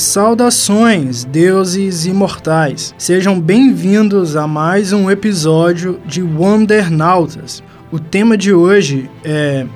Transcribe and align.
Saudações, 0.00 1.24
deuses 1.24 2.06
imortais! 2.06 2.94
Sejam 2.96 3.38
bem-vindos 3.38 4.34
a 4.34 4.46
mais 4.46 4.94
um 4.94 5.10
episódio 5.10 6.00
de 6.06 6.22
Wondernautas. 6.22 7.62
O 7.92 7.98
tema 7.98 8.34
de 8.34 8.50
hoje 8.50 9.10
é: 9.22 9.66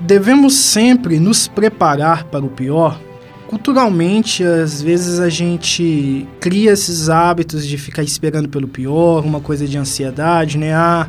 Devemos 0.00 0.54
sempre 0.58 1.18
nos 1.18 1.48
preparar 1.48 2.24
para 2.24 2.44
o 2.44 2.50
pior? 2.50 3.00
Culturalmente, 3.48 4.44
às 4.44 4.82
vezes 4.82 5.18
a 5.18 5.30
gente 5.30 6.28
cria 6.38 6.72
esses 6.72 7.08
hábitos 7.08 7.66
de 7.66 7.78
ficar 7.78 8.02
esperando 8.02 8.50
pelo 8.50 8.68
pior, 8.68 9.24
uma 9.24 9.40
coisa 9.40 9.66
de 9.66 9.78
ansiedade, 9.78 10.58
né? 10.58 10.74
Ah, 10.74 11.08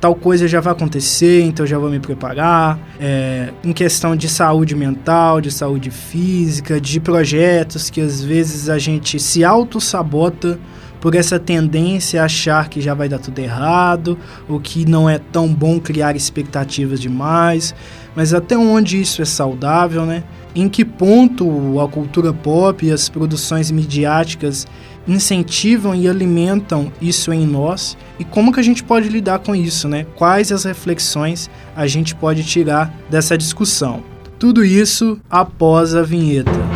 tal 0.00 0.14
coisa 0.14 0.46
já 0.46 0.60
vai 0.60 0.72
acontecer, 0.72 1.42
então 1.42 1.66
já 1.66 1.78
vou 1.78 1.90
me 1.90 1.98
preparar. 2.00 2.78
É, 3.00 3.52
em 3.64 3.72
questão 3.72 4.14
de 4.16 4.28
saúde 4.28 4.74
mental, 4.74 5.40
de 5.40 5.50
saúde 5.50 5.90
física, 5.90 6.80
de 6.80 7.00
projetos 7.00 7.90
que 7.90 8.00
às 8.00 8.22
vezes 8.22 8.68
a 8.68 8.78
gente 8.78 9.18
se 9.18 9.44
auto-sabota 9.44 10.58
por 11.00 11.14
essa 11.14 11.38
tendência 11.38 12.22
a 12.22 12.24
achar 12.24 12.68
que 12.68 12.80
já 12.80 12.94
vai 12.94 13.08
dar 13.08 13.18
tudo 13.18 13.38
errado, 13.38 14.18
ou 14.48 14.58
que 14.58 14.88
não 14.88 15.08
é 15.08 15.18
tão 15.18 15.46
bom 15.52 15.78
criar 15.78 16.16
expectativas 16.16 17.00
demais. 17.00 17.74
Mas 18.16 18.32
até 18.32 18.56
onde 18.56 19.00
isso 19.00 19.20
é 19.20 19.26
saudável, 19.26 20.06
né? 20.06 20.24
Em 20.54 20.68
que 20.68 20.84
ponto 20.84 21.78
a 21.78 21.86
cultura 21.86 22.32
pop 22.32 22.84
e 22.84 22.90
as 22.90 23.10
produções 23.10 23.70
midiáticas 23.70 24.66
incentivam 25.06 25.94
e 25.94 26.08
alimentam 26.08 26.90
isso 27.00 27.32
em 27.32 27.46
nós 27.46 27.96
e 28.18 28.24
como 28.24 28.52
que 28.52 28.58
a 28.58 28.62
gente 28.62 28.82
pode 28.82 29.08
lidar 29.08 29.38
com 29.40 29.54
isso, 29.54 29.86
né? 29.86 30.06
Quais 30.16 30.50
as 30.50 30.64
reflexões 30.64 31.50
a 31.76 31.86
gente 31.86 32.14
pode 32.14 32.42
tirar 32.42 32.92
dessa 33.08 33.36
discussão? 33.36 34.02
Tudo 34.38 34.64
isso 34.64 35.20
após 35.30 35.94
a 35.94 36.02
vinheta. 36.02 36.75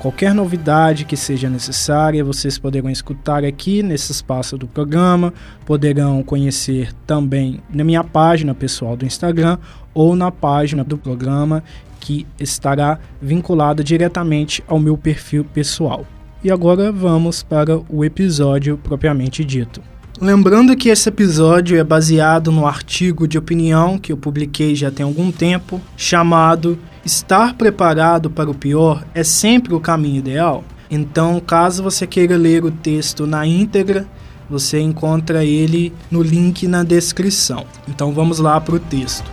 Qualquer 0.00 0.32
novidade 0.32 1.04
que 1.04 1.16
seja 1.16 1.50
necessária, 1.50 2.22
vocês 2.22 2.56
poderão 2.56 2.88
escutar 2.88 3.44
aqui 3.44 3.82
nesse 3.82 4.12
espaço 4.12 4.56
do 4.56 4.68
programa, 4.68 5.34
poderão 5.66 6.22
conhecer 6.22 6.92
também 7.04 7.60
na 7.68 7.82
minha 7.82 8.04
página 8.04 8.54
pessoal 8.54 8.96
do 8.96 9.04
Instagram 9.04 9.58
ou 9.92 10.14
na 10.14 10.30
página 10.30 10.84
do 10.84 10.96
programa 10.96 11.64
que 11.98 12.24
estará 12.38 13.00
vinculada 13.20 13.82
diretamente 13.82 14.62
ao 14.68 14.78
meu 14.78 14.96
perfil 14.96 15.44
pessoal. 15.44 16.06
E 16.44 16.50
agora 16.50 16.92
vamos 16.92 17.42
para 17.42 17.80
o 17.90 18.04
episódio 18.04 18.78
propriamente 18.78 19.44
dito. 19.44 19.82
Lembrando 20.20 20.76
que 20.76 20.88
esse 20.88 21.08
episódio 21.08 21.76
é 21.76 21.82
baseado 21.82 22.52
no 22.52 22.66
artigo 22.66 23.26
de 23.26 23.36
opinião 23.36 23.98
que 23.98 24.12
eu 24.12 24.16
publiquei 24.16 24.76
já 24.76 24.90
tem 24.90 25.04
algum 25.04 25.32
tempo, 25.32 25.80
chamado 25.96 26.78
Estar 27.08 27.54
preparado 27.54 28.28
para 28.28 28.50
o 28.50 28.54
pior 28.54 29.02
é 29.14 29.24
sempre 29.24 29.72
o 29.72 29.80
caminho 29.80 30.18
ideal? 30.18 30.62
Então, 30.90 31.40
caso 31.40 31.82
você 31.82 32.06
queira 32.06 32.36
ler 32.36 32.66
o 32.66 32.70
texto 32.70 33.26
na 33.26 33.46
íntegra, 33.46 34.06
você 34.46 34.78
encontra 34.78 35.42
ele 35.42 35.90
no 36.10 36.20
link 36.20 36.68
na 36.68 36.84
descrição. 36.84 37.64
Então 37.88 38.12
vamos 38.12 38.40
lá 38.40 38.60
para 38.60 38.74
o 38.74 38.78
texto. 38.78 39.24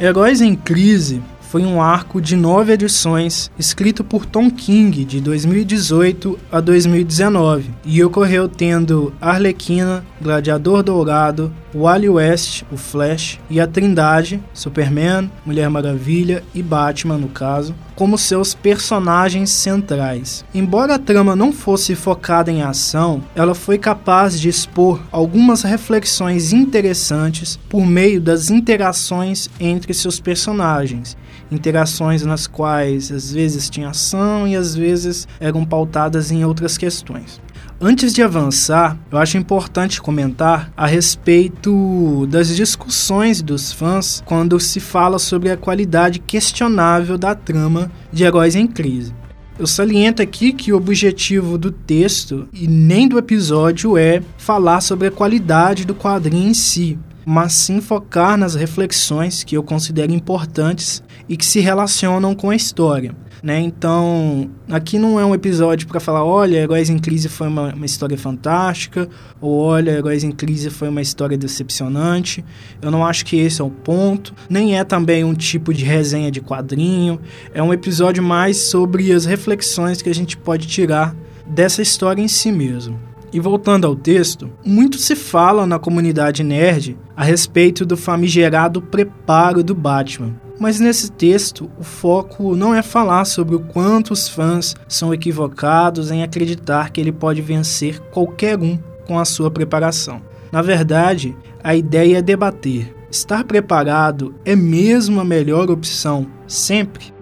Heróis 0.00 0.40
em 0.40 0.56
Crise 0.56 1.22
foi 1.42 1.64
um 1.64 1.80
arco 1.80 2.20
de 2.20 2.34
nove 2.34 2.72
edições, 2.72 3.48
escrito 3.56 4.02
por 4.02 4.26
Tom 4.26 4.50
King 4.50 5.04
de 5.04 5.20
2018 5.20 6.36
a 6.50 6.60
2019, 6.60 7.70
e 7.84 8.02
ocorreu 8.02 8.48
tendo 8.48 9.14
Arlequina, 9.20 10.04
Gladiador 10.20 10.82
Dourado, 10.82 11.52
Wally 11.74 12.08
West, 12.08 12.62
o 12.70 12.76
Flash, 12.76 13.40
e 13.50 13.60
a 13.60 13.66
Trindade, 13.66 14.40
Superman, 14.52 15.30
Mulher 15.44 15.68
Maravilha 15.68 16.44
e 16.54 16.62
Batman, 16.62 17.18
no 17.18 17.28
caso, 17.28 17.74
como 17.96 18.16
seus 18.16 18.54
personagens 18.54 19.50
centrais. 19.50 20.44
Embora 20.54 20.94
a 20.94 20.98
trama 20.98 21.34
não 21.34 21.52
fosse 21.52 21.94
focada 21.94 22.50
em 22.50 22.62
ação, 22.62 23.22
ela 23.34 23.54
foi 23.54 23.78
capaz 23.78 24.40
de 24.40 24.48
expor 24.48 25.00
algumas 25.10 25.62
reflexões 25.62 26.52
interessantes 26.52 27.58
por 27.68 27.84
meio 27.84 28.20
das 28.20 28.50
interações 28.50 29.50
entre 29.58 29.92
seus 29.92 30.20
personagens 30.20 31.16
interações 31.50 32.24
nas 32.24 32.46
quais 32.46 33.12
às 33.12 33.32
vezes 33.32 33.70
tinha 33.70 33.90
ação 33.90 34.46
e 34.48 34.56
às 34.56 34.74
vezes 34.74 35.28
eram 35.38 35.64
pautadas 35.64 36.30
em 36.30 36.44
outras 36.44 36.76
questões. 36.76 37.40
Antes 37.80 38.14
de 38.14 38.22
avançar, 38.22 38.96
eu 39.10 39.18
acho 39.18 39.36
importante 39.36 40.00
comentar 40.00 40.72
a 40.76 40.86
respeito 40.86 42.26
das 42.28 42.54
discussões 42.54 43.42
dos 43.42 43.72
fãs 43.72 44.22
quando 44.24 44.60
se 44.60 44.78
fala 44.78 45.18
sobre 45.18 45.50
a 45.50 45.56
qualidade 45.56 46.20
questionável 46.20 47.18
da 47.18 47.34
trama 47.34 47.90
de 48.12 48.22
Heróis 48.22 48.54
em 48.54 48.66
Crise. 48.66 49.12
Eu 49.58 49.66
saliento 49.66 50.22
aqui 50.22 50.52
que 50.52 50.72
o 50.72 50.76
objetivo 50.76 51.58
do 51.58 51.70
texto 51.70 52.48
e 52.52 52.66
nem 52.68 53.08
do 53.08 53.18
episódio 53.18 53.98
é 53.98 54.22
falar 54.38 54.80
sobre 54.80 55.08
a 55.08 55.12
qualidade 55.12 55.84
do 55.84 55.94
quadrinho 55.94 56.50
em 56.50 56.54
si, 56.54 56.98
mas 57.26 57.54
sim 57.54 57.80
focar 57.80 58.36
nas 58.36 58.54
reflexões 58.54 59.42
que 59.42 59.56
eu 59.56 59.62
considero 59.62 60.12
importantes 60.12 61.02
e 61.28 61.36
que 61.36 61.46
se 61.46 61.60
relacionam 61.60 62.34
com 62.34 62.50
a 62.50 62.56
história. 62.56 63.14
Né? 63.44 63.60
Então, 63.60 64.50
aqui 64.70 64.98
não 64.98 65.20
é 65.20 65.26
um 65.26 65.34
episódio 65.34 65.86
para 65.86 66.00
falar, 66.00 66.24
olha, 66.24 66.56
Heróis 66.56 66.88
em 66.88 66.98
Crise 66.98 67.28
foi 67.28 67.46
uma, 67.46 67.74
uma, 67.74 67.84
história 67.84 68.16
fantástica, 68.16 69.06
ou 69.38 69.60
olha, 69.60 69.90
Heróis 69.90 70.24
em 70.24 70.32
Crise 70.32 70.70
foi 70.70 70.88
uma 70.88 71.02
história 71.02 71.36
decepcionante. 71.36 72.42
Eu 72.80 72.90
não 72.90 73.04
acho 73.04 73.22
que 73.26 73.36
esse 73.36 73.60
é 73.60 73.64
o 73.64 73.68
ponto. 73.68 74.34
Nem 74.48 74.78
é 74.78 74.82
também 74.82 75.24
um 75.24 75.34
tipo 75.34 75.74
de 75.74 75.84
resenha 75.84 76.30
de 76.30 76.40
quadrinho. 76.40 77.20
É 77.52 77.62
um 77.62 77.70
episódio 77.70 78.22
mais 78.22 78.56
sobre 78.56 79.12
as 79.12 79.26
reflexões 79.26 80.00
que 80.00 80.08
a 80.08 80.14
gente 80.14 80.38
pode 80.38 80.66
tirar 80.66 81.14
dessa 81.46 81.82
história 81.82 82.22
em 82.22 82.28
si 82.28 82.50
mesmo. 82.50 82.98
E 83.30 83.38
voltando 83.38 83.86
ao 83.86 83.94
texto, 83.94 84.50
muito 84.64 84.96
se 84.96 85.14
fala 85.14 85.66
na 85.66 85.78
comunidade 85.78 86.42
nerd 86.42 86.96
a 87.14 87.22
respeito 87.22 87.84
do 87.84 87.94
famigerado 87.94 88.80
preparo 88.80 89.62
do 89.62 89.74
Batman. 89.74 90.43
Mas 90.58 90.78
nesse 90.78 91.10
texto, 91.10 91.70
o 91.78 91.82
foco 91.82 92.54
não 92.54 92.74
é 92.74 92.82
falar 92.82 93.24
sobre 93.24 93.56
o 93.56 93.60
quanto 93.60 94.12
os 94.12 94.28
fãs 94.28 94.74
são 94.88 95.12
equivocados 95.12 96.10
em 96.10 96.22
acreditar 96.22 96.90
que 96.90 97.00
ele 97.00 97.12
pode 97.12 97.42
vencer 97.42 97.98
qualquer 98.12 98.58
um 98.58 98.78
com 99.06 99.18
a 99.18 99.24
sua 99.24 99.50
preparação. 99.50 100.22
Na 100.52 100.62
verdade, 100.62 101.36
a 101.62 101.74
ideia 101.74 102.18
é 102.18 102.22
debater: 102.22 102.94
estar 103.10 103.42
preparado 103.44 104.34
é 104.44 104.54
mesmo 104.54 105.20
a 105.20 105.24
melhor 105.24 105.70
opção 105.70 106.26
sempre? 106.46 107.12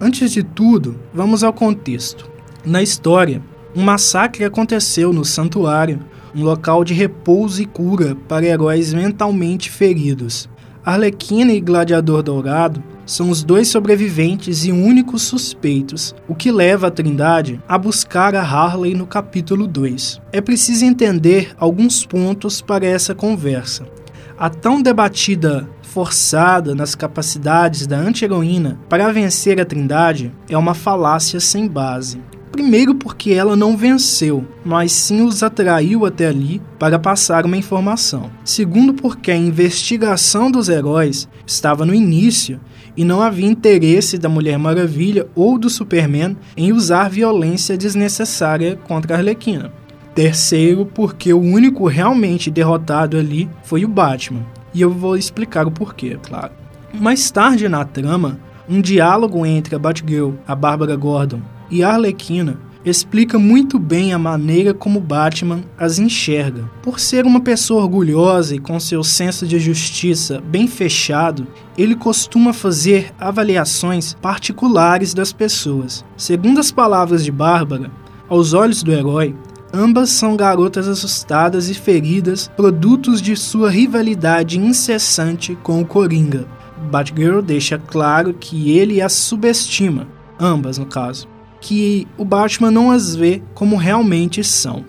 Antes 0.00 0.32
de 0.32 0.42
tudo, 0.42 1.00
vamos 1.14 1.42
ao 1.42 1.52
contexto. 1.52 2.30
Na 2.64 2.82
história, 2.82 3.42
um 3.74 3.82
massacre 3.82 4.44
aconteceu 4.44 5.12
no 5.12 5.24
santuário, 5.24 6.00
um 6.34 6.42
local 6.42 6.84
de 6.84 6.92
repouso 6.92 7.62
e 7.62 7.66
cura 7.66 8.14
para 8.28 8.44
heróis 8.44 8.92
mentalmente 8.92 9.70
feridos. 9.70 10.48
Arlequina 10.84 11.52
e 11.52 11.60
Gladiador 11.60 12.24
Dourado 12.24 12.82
são 13.06 13.30
os 13.30 13.44
dois 13.44 13.68
sobreviventes 13.68 14.64
e 14.64 14.72
únicos 14.72 15.22
suspeitos, 15.22 16.12
o 16.26 16.34
que 16.34 16.50
leva 16.50 16.88
a 16.88 16.90
Trindade 16.90 17.60
a 17.68 17.78
buscar 17.78 18.34
a 18.34 18.42
Harley 18.42 18.92
no 18.92 19.06
capítulo 19.06 19.68
2. 19.68 20.20
É 20.32 20.40
preciso 20.40 20.84
entender 20.84 21.54
alguns 21.56 22.04
pontos 22.04 22.60
para 22.60 22.84
essa 22.84 23.14
conversa. 23.14 23.86
A 24.36 24.50
tão 24.50 24.82
debatida 24.82 25.68
forçada 25.82 26.74
nas 26.74 26.96
capacidades 26.96 27.86
da 27.86 27.96
anti-heroína 27.96 28.80
para 28.88 29.12
vencer 29.12 29.60
a 29.60 29.64
Trindade 29.64 30.32
é 30.48 30.58
uma 30.58 30.74
falácia 30.74 31.38
sem 31.38 31.68
base. 31.68 32.20
Primeiro, 32.52 32.94
porque 32.94 33.32
ela 33.32 33.56
não 33.56 33.78
venceu, 33.78 34.46
mas 34.62 34.92
sim 34.92 35.22
os 35.22 35.42
atraiu 35.42 36.04
até 36.04 36.26
ali 36.26 36.60
para 36.78 36.98
passar 36.98 37.46
uma 37.46 37.56
informação. 37.56 38.30
Segundo, 38.44 38.92
porque 38.92 39.30
a 39.30 39.36
investigação 39.36 40.50
dos 40.50 40.68
heróis 40.68 41.26
estava 41.46 41.86
no 41.86 41.94
início 41.94 42.60
e 42.94 43.04
não 43.04 43.22
havia 43.22 43.48
interesse 43.48 44.18
da 44.18 44.28
Mulher 44.28 44.58
Maravilha 44.58 45.26
ou 45.34 45.58
do 45.58 45.70
Superman 45.70 46.36
em 46.54 46.74
usar 46.74 47.08
violência 47.08 47.74
desnecessária 47.74 48.78
contra 48.86 49.14
a 49.14 49.18
Arlequina. 49.18 49.72
Terceiro, 50.14 50.84
porque 50.84 51.32
o 51.32 51.40
único 51.40 51.86
realmente 51.86 52.50
derrotado 52.50 53.16
ali 53.16 53.48
foi 53.64 53.82
o 53.82 53.88
Batman. 53.88 54.44
E 54.74 54.82
eu 54.82 54.90
vou 54.90 55.16
explicar 55.16 55.66
o 55.66 55.70
porquê, 55.70 56.18
claro. 56.22 56.52
Mais 56.92 57.30
tarde 57.30 57.66
na 57.66 57.82
trama, 57.82 58.38
um 58.68 58.82
diálogo 58.82 59.46
entre 59.46 59.74
a 59.74 59.78
Batgirl, 59.78 60.32
a 60.46 60.54
Bárbara 60.54 60.94
Gordon 60.96 61.40
e 61.72 61.82
Arlequina 61.82 62.60
explica 62.84 63.38
muito 63.38 63.78
bem 63.78 64.12
a 64.12 64.18
maneira 64.18 64.74
como 64.74 65.00
Batman 65.00 65.64
as 65.78 65.98
enxerga. 65.98 66.68
Por 66.82 67.00
ser 67.00 67.24
uma 67.24 67.40
pessoa 67.40 67.82
orgulhosa 67.82 68.54
e 68.54 68.58
com 68.58 68.78
seu 68.78 69.02
senso 69.02 69.46
de 69.46 69.58
justiça 69.58 70.40
bem 70.40 70.66
fechado, 70.66 71.46
ele 71.78 71.94
costuma 71.94 72.52
fazer 72.52 73.12
avaliações 73.18 74.14
particulares 74.14 75.14
das 75.14 75.32
pessoas. 75.32 76.04
Segundo 76.16 76.60
as 76.60 76.70
palavras 76.70 77.24
de 77.24 77.32
Bárbara, 77.32 77.90
aos 78.28 78.52
olhos 78.52 78.82
do 78.82 78.92
herói, 78.92 79.34
ambas 79.72 80.10
são 80.10 80.36
garotas 80.36 80.88
assustadas 80.88 81.70
e 81.70 81.74
feridas, 81.74 82.50
produtos 82.56 83.22
de 83.22 83.34
sua 83.36 83.70
rivalidade 83.70 84.58
incessante 84.58 85.56
com 85.62 85.80
o 85.80 85.86
Coringa. 85.86 86.46
Batgirl 86.90 87.40
deixa 87.40 87.78
claro 87.78 88.34
que 88.34 88.76
ele 88.76 89.00
as 89.00 89.12
subestima, 89.12 90.08
ambas 90.38 90.76
no 90.78 90.86
caso 90.86 91.31
que 91.62 92.08
o 92.18 92.24
Batman 92.24 92.72
não 92.72 92.90
as 92.90 93.14
vê 93.14 93.40
como 93.54 93.76
realmente 93.76 94.42
são. 94.42 94.84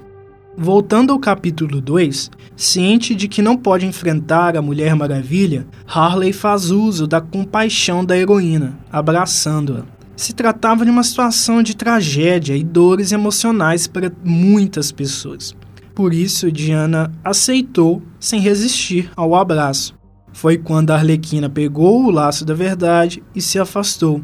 Voltando 0.57 1.13
ao 1.13 1.19
capítulo 1.19 1.79
2, 1.79 2.31
ciente 2.55 3.15
de 3.15 3.27
que 3.27 3.41
não 3.41 3.55
pode 3.55 3.85
enfrentar 3.85 4.57
a 4.57 4.61
Mulher 4.61 4.95
Maravilha, 4.95 5.67
Harley 5.87 6.33
faz 6.33 6.71
uso 6.71 7.07
da 7.07 7.21
compaixão 7.21 8.03
da 8.03 8.17
heroína, 8.17 8.77
abraçando-a. 8.91 9.83
Se 10.15 10.33
tratava 10.33 10.83
de 10.83 10.91
uma 10.91 11.03
situação 11.03 11.63
de 11.63 11.75
tragédia 11.75 12.55
e 12.55 12.63
dores 12.63 13.11
emocionais 13.11 13.87
para 13.87 14.11
muitas 14.23 14.91
pessoas. 14.91 15.55
Por 15.95 16.13
isso, 16.13 16.51
Diana 16.51 17.11
aceitou 17.23 18.01
sem 18.19 18.39
resistir 18.39 19.11
ao 19.15 19.35
abraço. 19.35 19.93
Foi 20.31 20.57
quando 20.57 20.89
a 20.89 20.95
Arlequina 20.95 21.49
pegou 21.49 22.05
o 22.05 22.11
laço 22.11 22.43
da 22.43 22.55
verdade 22.55 23.23
e 23.35 23.41
se 23.41 23.59
afastou, 23.59 24.23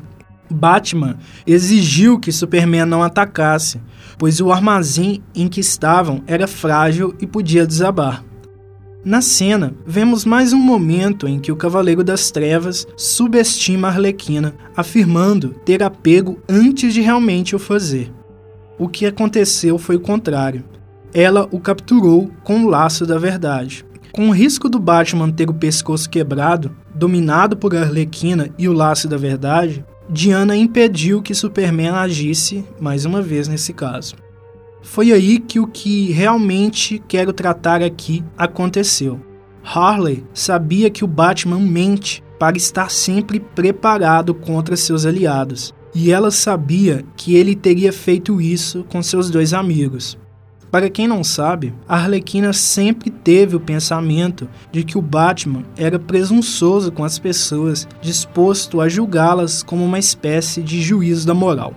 Batman 0.49 1.17
exigiu 1.45 2.19
que 2.19 2.31
Superman 2.31 2.85
não 2.85 3.03
atacasse, 3.03 3.79
pois 4.17 4.41
o 4.41 4.51
armazém 4.51 5.21
em 5.35 5.47
que 5.47 5.59
estavam 5.59 6.23
era 6.27 6.47
frágil 6.47 7.15
e 7.19 7.27
podia 7.27 7.65
desabar. 7.65 8.23
Na 9.03 9.21
cena, 9.21 9.73
vemos 9.87 10.25
mais 10.25 10.51
um 10.51 10.57
momento 10.57 11.25
em 11.25 11.39
que 11.39 11.53
o 11.53 11.55
Cavaleiro 11.55 12.03
das 12.03 12.31
Trevas 12.31 12.85
subestima 12.97 13.87
Arlequina, 13.87 14.53
afirmando 14.75 15.55
ter 15.63 15.81
apego 15.81 16.37
antes 16.49 16.93
de 16.93 16.99
realmente 16.99 17.55
o 17.55 17.59
fazer. 17.59 18.11
O 18.77 18.89
que 18.89 19.05
aconteceu 19.05 19.77
foi 19.77 19.95
o 19.95 20.01
contrário. 20.01 20.65
Ela 21.13 21.47
o 21.49 21.59
capturou 21.61 22.29
com 22.43 22.65
o 22.65 22.69
laço 22.69 23.05
da 23.05 23.17
verdade. 23.17 23.85
Com 24.11 24.27
o 24.27 24.33
risco 24.33 24.67
do 24.67 24.79
Batman 24.79 25.31
ter 25.31 25.49
o 25.49 25.53
pescoço 25.53 26.09
quebrado, 26.09 26.75
dominado 26.93 27.55
por 27.55 27.73
Arlequina 27.75 28.49
e 28.57 28.67
o 28.67 28.73
laço 28.73 29.07
da 29.07 29.15
verdade, 29.15 29.85
Diana 30.11 30.55
impediu 30.55 31.21
que 31.21 31.35
Superman 31.35 31.89
agisse, 31.89 32.65
mais 32.79 33.05
uma 33.05 33.21
vez 33.21 33.47
nesse 33.47 33.71
caso. 33.73 34.15
Foi 34.81 35.11
aí 35.11 35.37
que 35.37 35.59
o 35.59 35.67
que 35.67 36.11
realmente 36.11 37.01
quero 37.07 37.31
tratar 37.31 37.83
aqui 37.83 38.23
aconteceu. 38.35 39.19
Harley 39.63 40.23
sabia 40.33 40.89
que 40.89 41.03
o 41.03 41.07
Batman 41.07 41.59
mente 41.59 42.23
para 42.39 42.57
estar 42.57 42.89
sempre 42.89 43.39
preparado 43.39 44.33
contra 44.33 44.75
seus 44.75 45.05
aliados, 45.05 45.75
e 45.93 46.11
ela 46.11 46.31
sabia 46.31 47.05
que 47.15 47.35
ele 47.35 47.55
teria 47.55 47.93
feito 47.93 48.41
isso 48.41 48.83
com 48.89 49.03
seus 49.03 49.29
dois 49.29 49.53
amigos. 49.53 50.17
Para 50.71 50.87
quem 50.87 51.07
não 51.07 51.23
sabe, 51.23 51.73
a 51.87 51.95
Arlequina 51.95 52.53
sempre 52.53 53.09
teve 53.09 53.55
o 53.55 53.59
pensamento 53.59 54.47
de 54.71 54.83
que 54.83 54.99
o 54.99 55.01
Batman 55.01 55.63
era 55.75 55.97
presunçoso 55.97 56.91
com 56.91 57.03
as 57.03 57.17
pessoas, 57.17 57.87
disposto 57.99 58.79
a 58.79 58.87
julgá-las 58.87 59.63
como 59.63 59.83
uma 59.83 59.97
espécie 59.97 60.61
de 60.61 60.79
juízo 60.79 61.25
da 61.25 61.33
moral. 61.33 61.73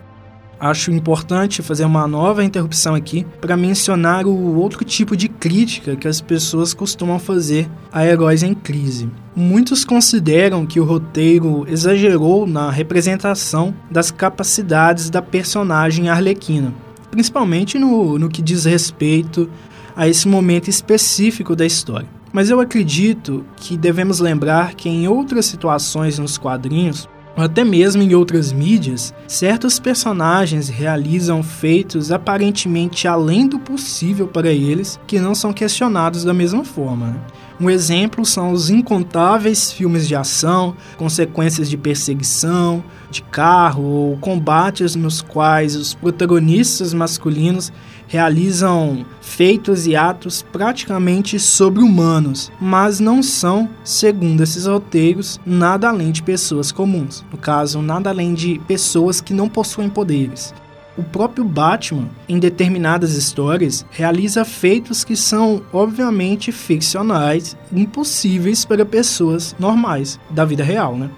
Acho 0.60 0.92
importante 0.92 1.62
fazer 1.62 1.86
uma 1.86 2.06
nova 2.06 2.44
interrupção 2.44 2.94
aqui 2.94 3.26
para 3.40 3.56
mencionar 3.56 4.26
o 4.26 4.56
outro 4.56 4.84
tipo 4.84 5.16
de 5.16 5.26
crítica 5.26 5.96
que 5.96 6.06
as 6.06 6.20
pessoas 6.20 6.74
costumam 6.74 7.18
fazer 7.18 7.68
a 7.90 8.06
heróis 8.06 8.42
em 8.42 8.54
crise. 8.54 9.08
Muitos 9.34 9.86
consideram 9.86 10.66
que 10.66 10.78
o 10.78 10.84
roteiro 10.84 11.64
exagerou 11.66 12.46
na 12.46 12.70
representação 12.70 13.74
das 13.90 14.10
capacidades 14.10 15.08
da 15.08 15.22
personagem 15.22 16.10
Arlequina 16.10 16.72
principalmente 17.12 17.78
no, 17.78 18.18
no 18.18 18.30
que 18.30 18.42
diz 18.42 18.64
respeito 18.64 19.48
a 19.94 20.08
esse 20.08 20.26
momento 20.26 20.68
específico 20.68 21.54
da 21.54 21.64
história. 21.64 22.08
Mas 22.32 22.48
eu 22.48 22.58
acredito 22.58 23.44
que 23.56 23.76
devemos 23.76 24.18
lembrar 24.18 24.74
que 24.74 24.88
em 24.88 25.06
outras 25.06 25.44
situações 25.44 26.18
nos 26.18 26.38
quadrinhos, 26.38 27.06
ou 27.36 27.44
até 27.44 27.62
mesmo 27.62 28.02
em 28.02 28.14
outras 28.14 28.50
mídias, 28.50 29.12
certos 29.28 29.78
personagens 29.78 30.70
realizam 30.70 31.42
feitos 31.42 32.10
aparentemente 32.10 33.06
além 33.06 33.46
do 33.46 33.58
possível 33.58 34.26
para 34.26 34.50
eles 34.50 34.98
que 35.06 35.20
não 35.20 35.34
são 35.34 35.52
questionados 35.52 36.24
da 36.24 36.32
mesma 36.32 36.64
forma. 36.64 37.20
Um 37.62 37.70
exemplo 37.70 38.26
são 38.26 38.50
os 38.50 38.70
incontáveis 38.70 39.70
filmes 39.70 40.08
de 40.08 40.16
ação, 40.16 40.74
consequências 40.96 41.70
de 41.70 41.76
perseguição, 41.76 42.82
de 43.08 43.22
carro 43.22 43.84
ou 43.84 44.16
combates 44.16 44.96
nos 44.96 45.22
quais 45.22 45.76
os 45.76 45.94
protagonistas 45.94 46.92
masculinos 46.92 47.72
realizam 48.08 49.06
feitos 49.20 49.86
e 49.86 49.94
atos 49.94 50.42
praticamente 50.42 51.38
sobre-humanos, 51.38 52.50
mas 52.60 52.98
não 52.98 53.22
são, 53.22 53.70
segundo 53.84 54.42
esses 54.42 54.66
roteiros, 54.66 55.40
nada 55.46 55.88
além 55.88 56.10
de 56.10 56.20
pessoas 56.20 56.72
comuns. 56.72 57.24
No 57.30 57.38
caso, 57.38 57.80
nada 57.80 58.10
além 58.10 58.34
de 58.34 58.60
pessoas 58.66 59.20
que 59.20 59.32
não 59.32 59.48
possuem 59.48 59.88
poderes. 59.88 60.52
O 60.96 61.02
próprio 61.02 61.42
Batman, 61.42 62.10
em 62.28 62.38
determinadas 62.38 63.14
histórias, 63.14 63.84
realiza 63.90 64.44
feitos 64.44 65.04
que 65.04 65.16
são 65.16 65.62
obviamente 65.72 66.52
ficcionais, 66.52 67.56
impossíveis 67.72 68.66
para 68.66 68.84
pessoas 68.84 69.56
normais 69.58 70.20
da 70.28 70.44
vida 70.44 70.62
real, 70.62 70.96
né? 70.96 71.10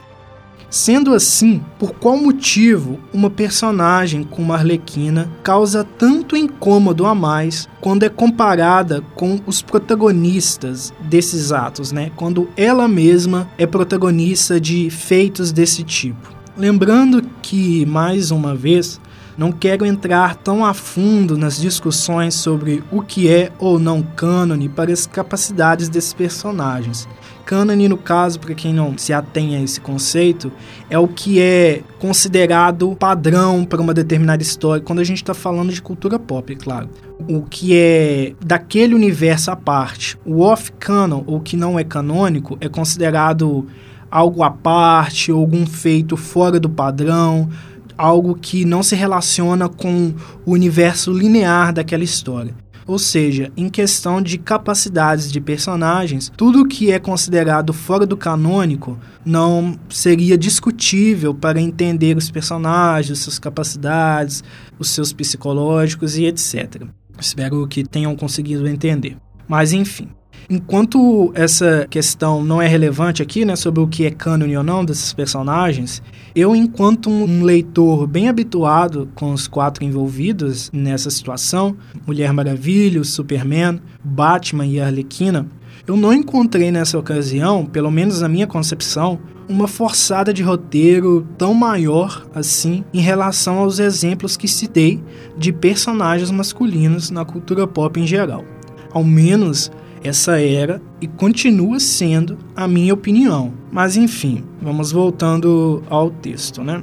Sendo 0.70 1.14
assim, 1.14 1.62
por 1.78 1.92
qual 1.94 2.16
motivo 2.16 2.98
uma 3.12 3.30
personagem 3.30 4.24
como 4.24 4.52
Arlequina 4.52 5.30
causa 5.42 5.84
tanto 5.84 6.36
incômodo 6.36 7.06
a 7.06 7.14
mais 7.14 7.68
quando 7.80 8.02
é 8.02 8.08
comparada 8.08 9.00
com 9.14 9.40
os 9.46 9.62
protagonistas 9.62 10.92
desses 11.00 11.52
atos, 11.52 11.92
né? 11.92 12.10
Quando 12.16 12.48
ela 12.56 12.88
mesma 12.88 13.48
é 13.56 13.66
protagonista 13.66 14.60
de 14.60 14.90
feitos 14.90 15.52
desse 15.52 15.84
tipo. 15.84 16.34
Lembrando 16.56 17.22
que, 17.42 17.84
mais 17.86 18.30
uma 18.30 18.54
vez, 18.54 19.00
não 19.36 19.52
quero 19.52 19.84
entrar 19.84 20.36
tão 20.36 20.64
a 20.64 20.72
fundo 20.72 21.36
nas 21.36 21.60
discussões 21.60 22.34
sobre 22.34 22.82
o 22.90 23.02
que 23.02 23.28
é 23.28 23.50
ou 23.58 23.78
não 23.78 24.02
cânone 24.02 24.68
para 24.68 24.92
as 24.92 25.06
capacidades 25.06 25.88
desses 25.88 26.12
personagens. 26.12 27.08
Cânone, 27.44 27.88
no 27.88 27.98
caso, 27.98 28.40
para 28.40 28.54
quem 28.54 28.72
não 28.72 28.96
se 28.96 29.12
atém 29.12 29.54
a 29.54 29.60
esse 29.60 29.78
conceito, 29.80 30.50
é 30.88 30.98
o 30.98 31.06
que 31.06 31.40
é 31.40 31.82
considerado 31.98 32.96
padrão 32.96 33.64
para 33.64 33.82
uma 33.82 33.92
determinada 33.92 34.42
história, 34.42 34.82
quando 34.82 35.00
a 35.00 35.04
gente 35.04 35.18
está 35.18 35.34
falando 35.34 35.72
de 35.72 35.82
cultura 35.82 36.18
pop, 36.18 36.52
é 36.52 36.56
claro. 36.56 36.88
O 37.28 37.42
que 37.42 37.76
é 37.76 38.32
daquele 38.44 38.94
universo 38.94 39.50
à 39.50 39.56
parte. 39.56 40.18
O 40.24 40.40
off-canon, 40.40 41.22
ou 41.26 41.38
que 41.38 41.56
não 41.56 41.78
é 41.78 41.84
canônico, 41.84 42.56
é 42.60 42.68
considerado 42.68 43.66
algo 44.10 44.42
à 44.42 44.50
parte, 44.50 45.30
algum 45.30 45.66
feito 45.66 46.16
fora 46.16 46.58
do 46.58 46.70
padrão, 46.70 47.48
algo 47.96 48.34
que 48.34 48.64
não 48.64 48.82
se 48.82 48.94
relaciona 48.94 49.68
com 49.68 50.14
o 50.44 50.52
universo 50.52 51.12
linear 51.12 51.72
daquela 51.72 52.04
história. 52.04 52.54
Ou 52.86 52.98
seja, 52.98 53.50
em 53.56 53.68
questão 53.68 54.20
de 54.20 54.36
capacidades 54.36 55.32
de 55.32 55.40
personagens, 55.40 56.30
tudo 56.36 56.66
que 56.66 56.92
é 56.92 56.98
considerado 56.98 57.72
fora 57.72 58.04
do 58.04 58.16
canônico 58.16 58.98
não 59.24 59.78
seria 59.88 60.36
discutível 60.36 61.34
para 61.34 61.60
entender 61.60 62.16
os 62.16 62.30
personagens, 62.30 63.20
suas 63.20 63.38
capacidades, 63.38 64.44
os 64.78 64.90
seus 64.90 65.14
psicológicos 65.14 66.18
e 66.18 66.26
etc. 66.26 66.82
Espero 67.18 67.66
que 67.66 67.84
tenham 67.84 68.14
conseguido 68.14 68.68
entender. 68.68 69.16
Mas 69.48 69.72
enfim, 69.72 70.08
Enquanto 70.48 71.32
essa 71.34 71.86
questão 71.88 72.44
não 72.44 72.60
é 72.60 72.68
relevante 72.68 73.22
aqui, 73.22 73.44
né, 73.44 73.56
sobre 73.56 73.80
o 73.80 73.88
que 73.88 74.04
é 74.04 74.10
cânone 74.10 74.56
ou 74.56 74.62
não 74.62 74.84
desses 74.84 75.12
personagens, 75.12 76.02
eu, 76.34 76.54
enquanto 76.56 77.08
um 77.08 77.44
leitor 77.44 78.08
bem 78.08 78.28
habituado 78.28 79.08
com 79.14 79.32
os 79.32 79.46
quatro 79.46 79.84
envolvidos 79.84 80.68
nessa 80.72 81.08
situação, 81.08 81.76
Mulher 82.04 82.32
Maravilha, 82.32 83.04
Superman, 83.04 83.80
Batman 84.02 84.66
e 84.66 84.80
Arlequina, 84.80 85.46
eu 85.86 85.96
não 85.96 86.12
encontrei 86.12 86.72
nessa 86.72 86.98
ocasião, 86.98 87.64
pelo 87.64 87.90
menos 87.90 88.20
na 88.20 88.28
minha 88.28 88.48
concepção, 88.48 89.18
uma 89.48 89.68
forçada 89.68 90.32
de 90.32 90.42
roteiro 90.42 91.26
tão 91.38 91.54
maior 91.54 92.26
assim 92.34 92.82
em 92.92 93.00
relação 93.00 93.58
aos 93.58 93.78
exemplos 93.78 94.36
que 94.36 94.48
citei 94.48 95.00
de 95.36 95.52
personagens 95.52 96.30
masculinos 96.30 97.10
na 97.10 97.24
cultura 97.24 97.66
pop 97.66 98.00
em 98.00 98.06
geral. 98.06 98.44
Ao 98.90 99.04
menos 99.04 99.70
essa 100.04 100.38
era 100.38 100.80
e 101.00 101.08
continua 101.08 101.80
sendo 101.80 102.38
a 102.54 102.68
minha 102.68 102.92
opinião. 102.92 103.52
Mas 103.72 103.96
enfim, 103.96 104.44
vamos 104.60 104.92
voltando 104.92 105.82
ao 105.88 106.10
texto, 106.10 106.62
né? 106.62 106.82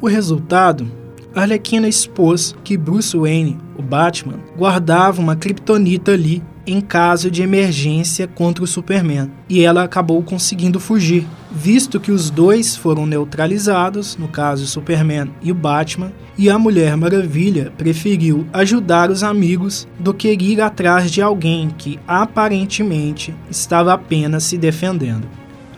O 0.00 0.08
resultado 0.08 0.90
Arlequina 1.34 1.88
expôs 1.88 2.54
que 2.64 2.76
Bruce 2.76 3.16
Wayne, 3.16 3.58
o 3.76 3.82
Batman, 3.82 4.38
guardava 4.56 5.20
uma 5.20 5.36
kriptonita 5.36 6.12
ali 6.12 6.42
em 6.66 6.80
caso 6.80 7.30
de 7.30 7.42
emergência 7.42 8.26
contra 8.26 8.64
o 8.64 8.66
Superman, 8.66 9.30
e 9.48 9.62
ela 9.62 9.82
acabou 9.82 10.22
conseguindo 10.22 10.80
fugir, 10.80 11.26
visto 11.52 12.00
que 12.00 12.10
os 12.10 12.30
dois 12.30 12.76
foram 12.76 13.06
neutralizados, 13.06 14.16
no 14.16 14.28
caso 14.28 14.64
o 14.64 14.66
Superman 14.66 15.30
e 15.42 15.52
o 15.52 15.54
Batman, 15.54 16.12
e 16.36 16.50
a 16.50 16.58
Mulher 16.58 16.96
Maravilha 16.96 17.72
preferiu 17.76 18.46
ajudar 18.52 19.10
os 19.10 19.22
amigos 19.22 19.86
do 19.98 20.12
que 20.12 20.32
ir 20.32 20.60
atrás 20.60 21.10
de 21.10 21.22
alguém 21.22 21.68
que 21.76 21.98
aparentemente 22.06 23.34
estava 23.50 23.92
apenas 23.92 24.44
se 24.44 24.58
defendendo. 24.58 25.28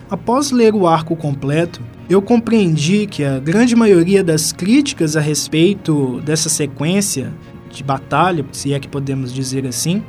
Após 0.08 0.52
ler 0.52 0.74
o 0.74 0.86
arco 0.86 1.16
completo, 1.16 1.82
eu 2.08 2.22
compreendi 2.22 3.06
que 3.06 3.24
a 3.24 3.40
grande 3.40 3.74
maioria 3.74 4.22
das 4.22 4.52
críticas 4.52 5.16
a 5.16 5.20
respeito 5.20 6.20
dessa 6.20 6.48
sequência 6.48 7.32
de 7.68 7.82
batalha, 7.82 8.44
se 8.52 8.72
é 8.72 8.78
que 8.78 8.86
podemos 8.86 9.32
dizer 9.32 9.66
assim, 9.66 10.02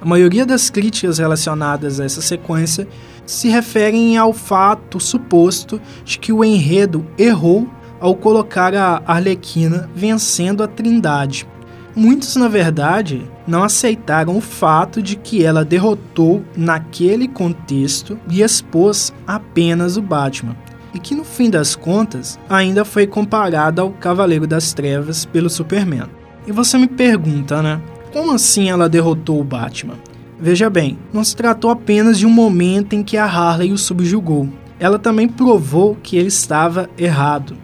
a 0.00 0.04
maioria 0.04 0.44
das 0.44 0.70
críticas 0.70 1.18
relacionadas 1.18 1.98
a 2.00 2.04
essa 2.04 2.20
sequência 2.20 2.86
se 3.24 3.48
referem 3.48 4.16
ao 4.16 4.32
fato 4.32 5.00
suposto 5.00 5.80
de 6.04 6.18
que 6.18 6.32
o 6.32 6.44
enredo 6.44 7.06
errou 7.18 7.68
ao 7.98 8.14
colocar 8.14 8.74
a 8.74 9.02
Arlequina 9.06 9.90
vencendo 9.94 10.62
a 10.62 10.68
Trindade. 10.68 11.46
Muitos, 11.94 12.36
na 12.36 12.46
verdade, 12.46 13.26
não 13.46 13.64
aceitaram 13.64 14.36
o 14.36 14.40
fato 14.40 15.00
de 15.00 15.16
que 15.16 15.42
ela 15.42 15.64
derrotou 15.64 16.44
naquele 16.54 17.26
contexto 17.26 18.18
e 18.28 18.42
expôs 18.42 19.14
apenas 19.26 19.96
o 19.96 20.02
Batman, 20.02 20.54
e 20.92 20.98
que 20.98 21.14
no 21.14 21.24
fim 21.24 21.48
das 21.48 21.74
contas 21.74 22.38
ainda 22.50 22.84
foi 22.84 23.06
comparada 23.06 23.80
ao 23.80 23.92
Cavaleiro 23.92 24.46
das 24.46 24.74
Trevas 24.74 25.24
pelo 25.24 25.48
Superman. 25.48 26.10
E 26.46 26.52
você 26.52 26.76
me 26.76 26.86
pergunta, 26.86 27.62
né? 27.62 27.80
Como 28.16 28.32
assim 28.32 28.70
ela 28.70 28.88
derrotou 28.88 29.38
o 29.38 29.44
Batman? 29.44 29.98
Veja 30.40 30.70
bem, 30.70 30.98
não 31.12 31.22
se 31.22 31.36
tratou 31.36 31.70
apenas 31.70 32.18
de 32.18 32.24
um 32.24 32.30
momento 32.30 32.94
em 32.94 33.02
que 33.02 33.18
a 33.18 33.26
Harley 33.26 33.72
o 33.72 33.76
subjugou. 33.76 34.48
Ela 34.80 34.98
também 34.98 35.28
provou 35.28 35.98
que 36.02 36.16
ele 36.16 36.28
estava 36.28 36.88
errado. 36.96 37.58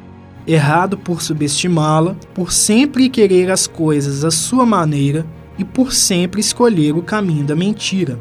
Errado 0.46 0.98
por 0.98 1.22
subestimá-la, 1.22 2.16
por 2.34 2.52
sempre 2.52 3.08
querer 3.08 3.50
as 3.50 3.66
coisas 3.66 4.26
à 4.26 4.30
sua 4.30 4.66
maneira 4.66 5.24
e 5.56 5.64
por 5.64 5.90
sempre 5.90 6.42
escolher 6.42 6.94
o 6.94 7.02
caminho 7.02 7.46
da 7.46 7.56
mentira. 7.56 8.20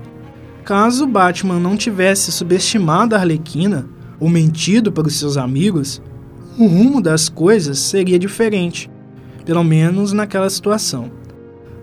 Caso 0.63 1.05
Batman 1.05 1.59
não 1.59 1.75
tivesse 1.75 2.31
subestimado 2.31 3.13
a 3.13 3.17
Arlequina 3.17 3.89
ou 4.21 4.29
mentido 4.29 4.89
para 4.89 5.07
os 5.07 5.19
seus 5.19 5.35
amigos, 5.35 6.01
o 6.57 6.65
rumo 6.65 7.01
das 7.01 7.27
coisas 7.27 7.77
seria 7.77 8.17
diferente, 8.17 8.89
pelo 9.43 9.65
menos 9.65 10.13
naquela 10.13 10.49
situação. 10.49 11.19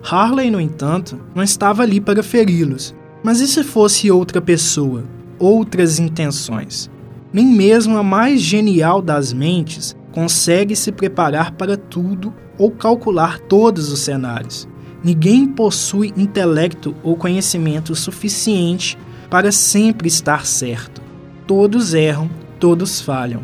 Harley, 0.03 0.49
no 0.49 0.59
entanto, 0.59 1.19
não 1.35 1.43
estava 1.43 1.83
ali 1.83 1.99
para 1.99 2.23
feri-los. 2.23 2.95
Mas 3.23 3.41
e 3.41 3.47
se 3.47 3.63
fosse 3.63 4.09
outra 4.09 4.41
pessoa, 4.41 5.03
outras 5.37 5.99
intenções? 5.99 6.89
Nem 7.31 7.45
mesmo 7.45 7.97
a 7.97 8.03
mais 8.03 8.41
genial 8.41 9.01
das 9.01 9.33
mentes 9.33 9.95
consegue 10.11 10.75
se 10.75 10.91
preparar 10.91 11.51
para 11.51 11.77
tudo 11.77 12.33
ou 12.57 12.71
calcular 12.71 13.39
todos 13.39 13.91
os 13.91 13.99
cenários. 13.99 14.67
Ninguém 15.03 15.47
possui 15.47 16.13
intelecto 16.17 16.95
ou 17.03 17.15
conhecimento 17.15 17.95
suficiente 17.95 18.97
para 19.29 19.51
sempre 19.51 20.07
estar 20.07 20.45
certo. 20.45 21.01
Todos 21.45 21.93
erram, 21.93 22.29
todos 22.59 22.99
falham. 22.99 23.41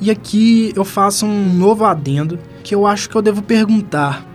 E 0.00 0.10
aqui 0.10 0.72
eu 0.74 0.84
faço 0.84 1.26
um 1.26 1.52
novo 1.54 1.84
adendo 1.84 2.38
que 2.62 2.74
eu 2.74 2.86
acho 2.86 3.08
que 3.08 3.16
eu 3.16 3.22
devo 3.22 3.42
perguntar 3.42 4.26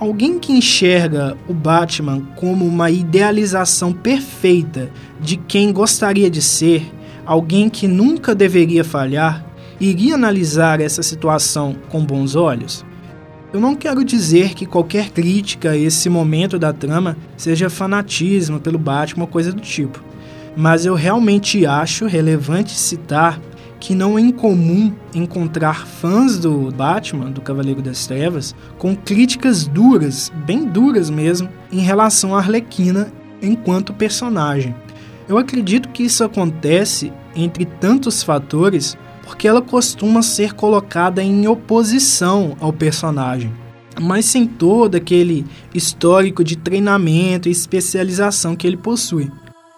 Alguém 0.00 0.38
que 0.38 0.50
enxerga 0.50 1.36
o 1.46 1.52
Batman 1.52 2.22
como 2.34 2.64
uma 2.64 2.90
idealização 2.90 3.92
perfeita 3.92 4.90
de 5.20 5.36
quem 5.36 5.70
gostaria 5.70 6.30
de 6.30 6.40
ser, 6.40 6.90
alguém 7.26 7.68
que 7.68 7.86
nunca 7.86 8.34
deveria 8.34 8.82
falhar, 8.82 9.44
iria 9.78 10.14
analisar 10.14 10.80
essa 10.80 11.02
situação 11.02 11.76
com 11.90 12.02
bons 12.02 12.34
olhos? 12.34 12.82
Eu 13.52 13.60
não 13.60 13.74
quero 13.74 14.02
dizer 14.02 14.54
que 14.54 14.64
qualquer 14.64 15.10
crítica 15.10 15.72
a 15.72 15.76
esse 15.76 16.08
momento 16.08 16.58
da 16.58 16.72
trama 16.72 17.14
seja 17.36 17.68
fanatismo 17.68 18.58
pelo 18.58 18.78
Batman 18.78 19.24
ou 19.24 19.28
coisa 19.28 19.52
do 19.52 19.60
tipo, 19.60 20.02
mas 20.56 20.86
eu 20.86 20.94
realmente 20.94 21.66
acho 21.66 22.06
relevante 22.06 22.70
citar 22.70 23.38
que 23.80 23.94
não 23.94 24.18
é 24.18 24.20
incomum 24.20 24.92
encontrar 25.14 25.86
fãs 25.86 26.38
do 26.38 26.70
Batman, 26.70 27.30
do 27.30 27.40
Cavaleiro 27.40 27.80
das 27.80 28.06
Trevas, 28.06 28.54
com 28.78 28.94
críticas 28.94 29.66
duras, 29.66 30.30
bem 30.44 30.66
duras 30.66 31.08
mesmo, 31.08 31.48
em 31.72 31.80
relação 31.80 32.36
à 32.36 32.38
Arlequina 32.38 33.10
enquanto 33.42 33.94
personagem. 33.94 34.74
Eu 35.26 35.38
acredito 35.38 35.88
que 35.88 36.02
isso 36.02 36.22
acontece, 36.22 37.10
entre 37.34 37.64
tantos 37.64 38.22
fatores, 38.22 38.98
porque 39.22 39.48
ela 39.48 39.62
costuma 39.62 40.22
ser 40.22 40.52
colocada 40.52 41.22
em 41.22 41.46
oposição 41.46 42.56
ao 42.60 42.72
personagem, 42.72 43.50
mas 43.98 44.26
sem 44.26 44.46
todo 44.46 44.96
aquele 44.96 45.46
histórico 45.72 46.44
de 46.44 46.56
treinamento 46.56 47.48
e 47.48 47.52
especialização 47.52 48.54
que 48.54 48.66
ele 48.66 48.76
possui. 48.76 49.30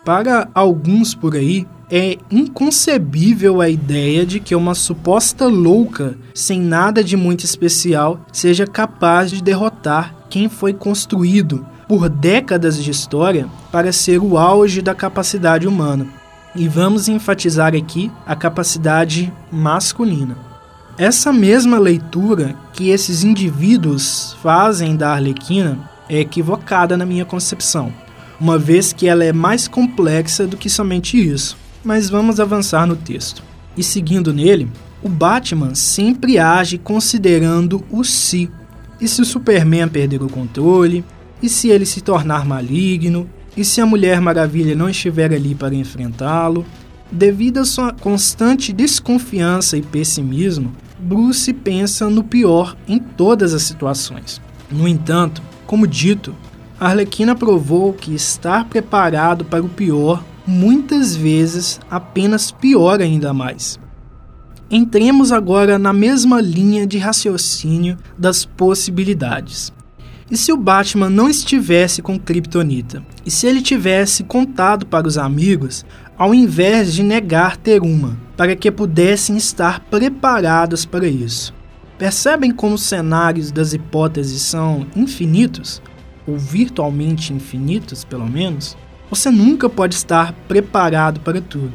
Para 0.05 0.49
alguns 0.55 1.15
por 1.15 1.37
aí, 1.37 1.67
é 1.95 2.17
inconcebível 2.31 3.61
a 3.61 3.69
ideia 3.69 4.25
de 4.25 4.41
que 4.41 4.55
uma 4.55 4.75
suposta 4.75 5.47
louca, 5.47 6.17
sem 6.35 6.59
nada 6.59 7.05
de 7.05 7.19
muito 7.19 7.45
especial, 7.45 8.25
seja 8.33 8.67
capaz 8.67 9.31
de 9.31 9.43
derrotar 9.43 10.15
quem 10.31 10.49
foi 10.49 10.73
construído 10.73 11.67
por 11.87 12.09
décadas 12.09 12.83
de 12.83 12.91
história 12.91 13.47
para 13.71 13.93
ser 13.93 14.19
o 14.23 14.39
auge 14.39 14.81
da 14.81 14.95
capacidade 14.95 15.69
humana. 15.69 16.07
E 16.57 16.67
vamos 16.67 17.09
enfatizar 17.09 17.75
aqui 17.75 18.11
a 18.27 18.35
capacidade 18.35 19.31
masculina. 19.51 20.39
Essa 20.97 21.31
mesma 21.31 21.79
leitura 21.79 22.57
que 22.73 22.89
esses 22.89 23.23
indivíduos 23.23 24.35
fazem 24.43 24.97
da 24.97 25.13
Arlequina 25.13 25.91
é 26.09 26.21
equivocada 26.21 26.97
na 26.97 27.05
minha 27.05 27.27
concepção, 27.27 27.93
uma 28.41 28.59
vez 28.59 28.95
que 28.95 29.07
ela 29.07 29.25
é 29.25 29.33
mais 29.33 29.69
complexa 29.69 30.47
do 30.47 30.57
que 30.57 30.71
somente 30.71 31.19
isso 31.19 31.61
mas 31.85 32.09
vamos 32.09 32.41
avançar 32.41 32.87
no 32.87 32.97
texto. 32.97 33.43
E 33.77 33.83
seguindo 33.83 34.33
nele, 34.33 34.69
o 35.03 35.09
Batman 35.09 35.75
sempre 35.75 36.39
age 36.39 36.79
considerando 36.79 37.85
o 37.91 38.05
si. 38.05 38.51
E 39.01 39.09
se 39.09 39.21
o 39.21 39.25
Superman 39.25 39.89
perder 39.89 40.23
o 40.23 40.29
controle? 40.29 41.05
E 41.43 41.49
se 41.49 41.69
ele 41.69 41.85
se 41.85 42.01
tornar 42.01 42.45
maligno? 42.45 43.29
E 43.57 43.65
se 43.65 43.81
a 43.81 43.87
Mulher 43.87 44.21
Maravilha 44.21 44.75
não 44.75 44.89
estiver 44.89 45.33
ali 45.33 45.55
para 45.55 45.75
enfrentá-lo? 45.75 46.65
Devido 47.11 47.59
à 47.59 47.65
sua 47.65 47.93
constante 47.93 48.73
desconfiança 48.73 49.77
e 49.77 49.83
pessimismo, 49.83 50.73
Bruce 50.99 51.53
pensa 51.53 52.09
no 52.09 52.23
pior 52.23 52.77
em 52.89 52.99
todas 52.99 53.53
as 53.53 53.63
situações. 53.63 54.41
No 54.71 54.87
entanto, 54.89 55.43
como 55.67 55.87
dito, 55.87 56.35
Arlequina 56.81 57.35
provou 57.35 57.93
que 57.93 58.15
estar 58.15 58.65
preparado 58.65 59.45
para 59.45 59.63
o 59.63 59.69
pior 59.69 60.25
muitas 60.47 61.15
vezes 61.15 61.81
apenas 61.91 62.51
piora 62.51 63.05
ainda 63.05 63.33
mais. 63.33 63.79
Entremos 64.71 65.31
agora 65.31 65.79
na 65.79 65.93
mesma 65.93 66.41
linha 66.41 66.87
de 66.87 66.99
raciocínio 66.99 67.99
das 68.19 68.45
possibilidades. 68.45 69.73
E 70.31 70.37
se 70.37 70.51
o 70.51 70.57
Batman 70.57 71.11
não 71.11 71.29
estivesse 71.29 72.01
com 72.01 72.19
Kryptonita? 72.19 73.03
E 73.27 73.31
se 73.31 73.47
ele 73.47 73.61
tivesse 73.61 74.25
contado 74.25 74.87
para 74.87 75.07
os 75.07 75.19
amigos, 75.19 75.85
ao 76.17 76.35
invés 76.35 76.95
de 76.95 77.03
negar 77.03 77.59
ter 77.59 77.83
uma, 77.83 78.19
para 78.35 78.57
que 78.57 78.71
pudessem 78.71 79.37
estar 79.37 79.81
preparados 79.81 80.87
para 80.87 81.07
isso? 81.07 81.53
Percebem 81.99 82.51
como 82.51 82.77
os 82.77 82.83
cenários 82.83 83.53
das 83.53 83.75
hipóteses 83.75 84.41
são 84.41 84.87
infinitos? 84.97 85.83
Ou 86.27 86.39
virtualmente 86.39 87.35
infinitos, 87.35 88.03
pelo 88.03 88.27
menos? 88.27 88.75
Você 89.13 89.31
nunca 89.31 89.69
pode 89.69 89.95
estar 89.95 90.33
preparado 90.49 91.21
para 91.21 91.41
tudo. 91.41 91.73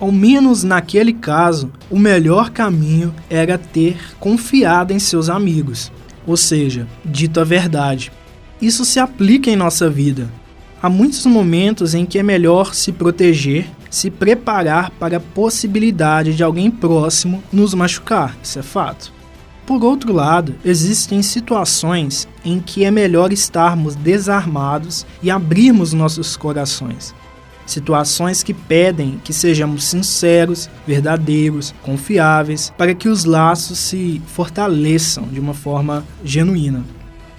Ao 0.00 0.10
menos 0.10 0.64
naquele 0.64 1.12
caso, 1.12 1.70
o 1.88 1.98
melhor 1.98 2.50
caminho 2.50 3.14
era 3.30 3.56
ter 3.56 4.16
confiado 4.18 4.92
em 4.92 4.98
seus 4.98 5.28
amigos 5.28 5.92
ou 6.26 6.36
seja, 6.36 6.86
dito 7.04 7.40
a 7.40 7.44
verdade. 7.44 8.12
Isso 8.60 8.84
se 8.84 8.98
aplica 8.98 9.50
em 9.50 9.56
nossa 9.56 9.90
vida. 9.90 10.28
Há 10.82 10.88
muitos 10.88 11.24
momentos 11.26 11.94
em 11.94 12.04
que 12.04 12.18
é 12.18 12.22
melhor 12.22 12.74
se 12.74 12.92
proteger, 12.92 13.66
se 13.90 14.10
preparar 14.10 14.90
para 14.90 15.16
a 15.16 15.20
possibilidade 15.20 16.34
de 16.34 16.42
alguém 16.42 16.70
próximo 16.70 17.42
nos 17.52 17.74
machucar, 17.74 18.36
isso 18.42 18.58
é 18.58 18.62
fato. 18.62 19.12
Por 19.66 19.82
outro 19.82 20.12
lado, 20.12 20.54
existem 20.62 21.22
situações 21.22 22.28
em 22.44 22.60
que 22.60 22.84
é 22.84 22.90
melhor 22.90 23.32
estarmos 23.32 23.94
desarmados 23.94 25.06
e 25.22 25.30
abrirmos 25.30 25.92
nossos 25.94 26.36
corações. 26.36 27.14
Situações 27.64 28.42
que 28.42 28.52
pedem 28.52 29.18
que 29.24 29.32
sejamos 29.32 29.84
sinceros, 29.84 30.68
verdadeiros, 30.86 31.74
confiáveis, 31.82 32.72
para 32.76 32.94
que 32.94 33.08
os 33.08 33.24
laços 33.24 33.78
se 33.78 34.20
fortaleçam 34.26 35.24
de 35.28 35.40
uma 35.40 35.54
forma 35.54 36.04
genuína. 36.22 36.84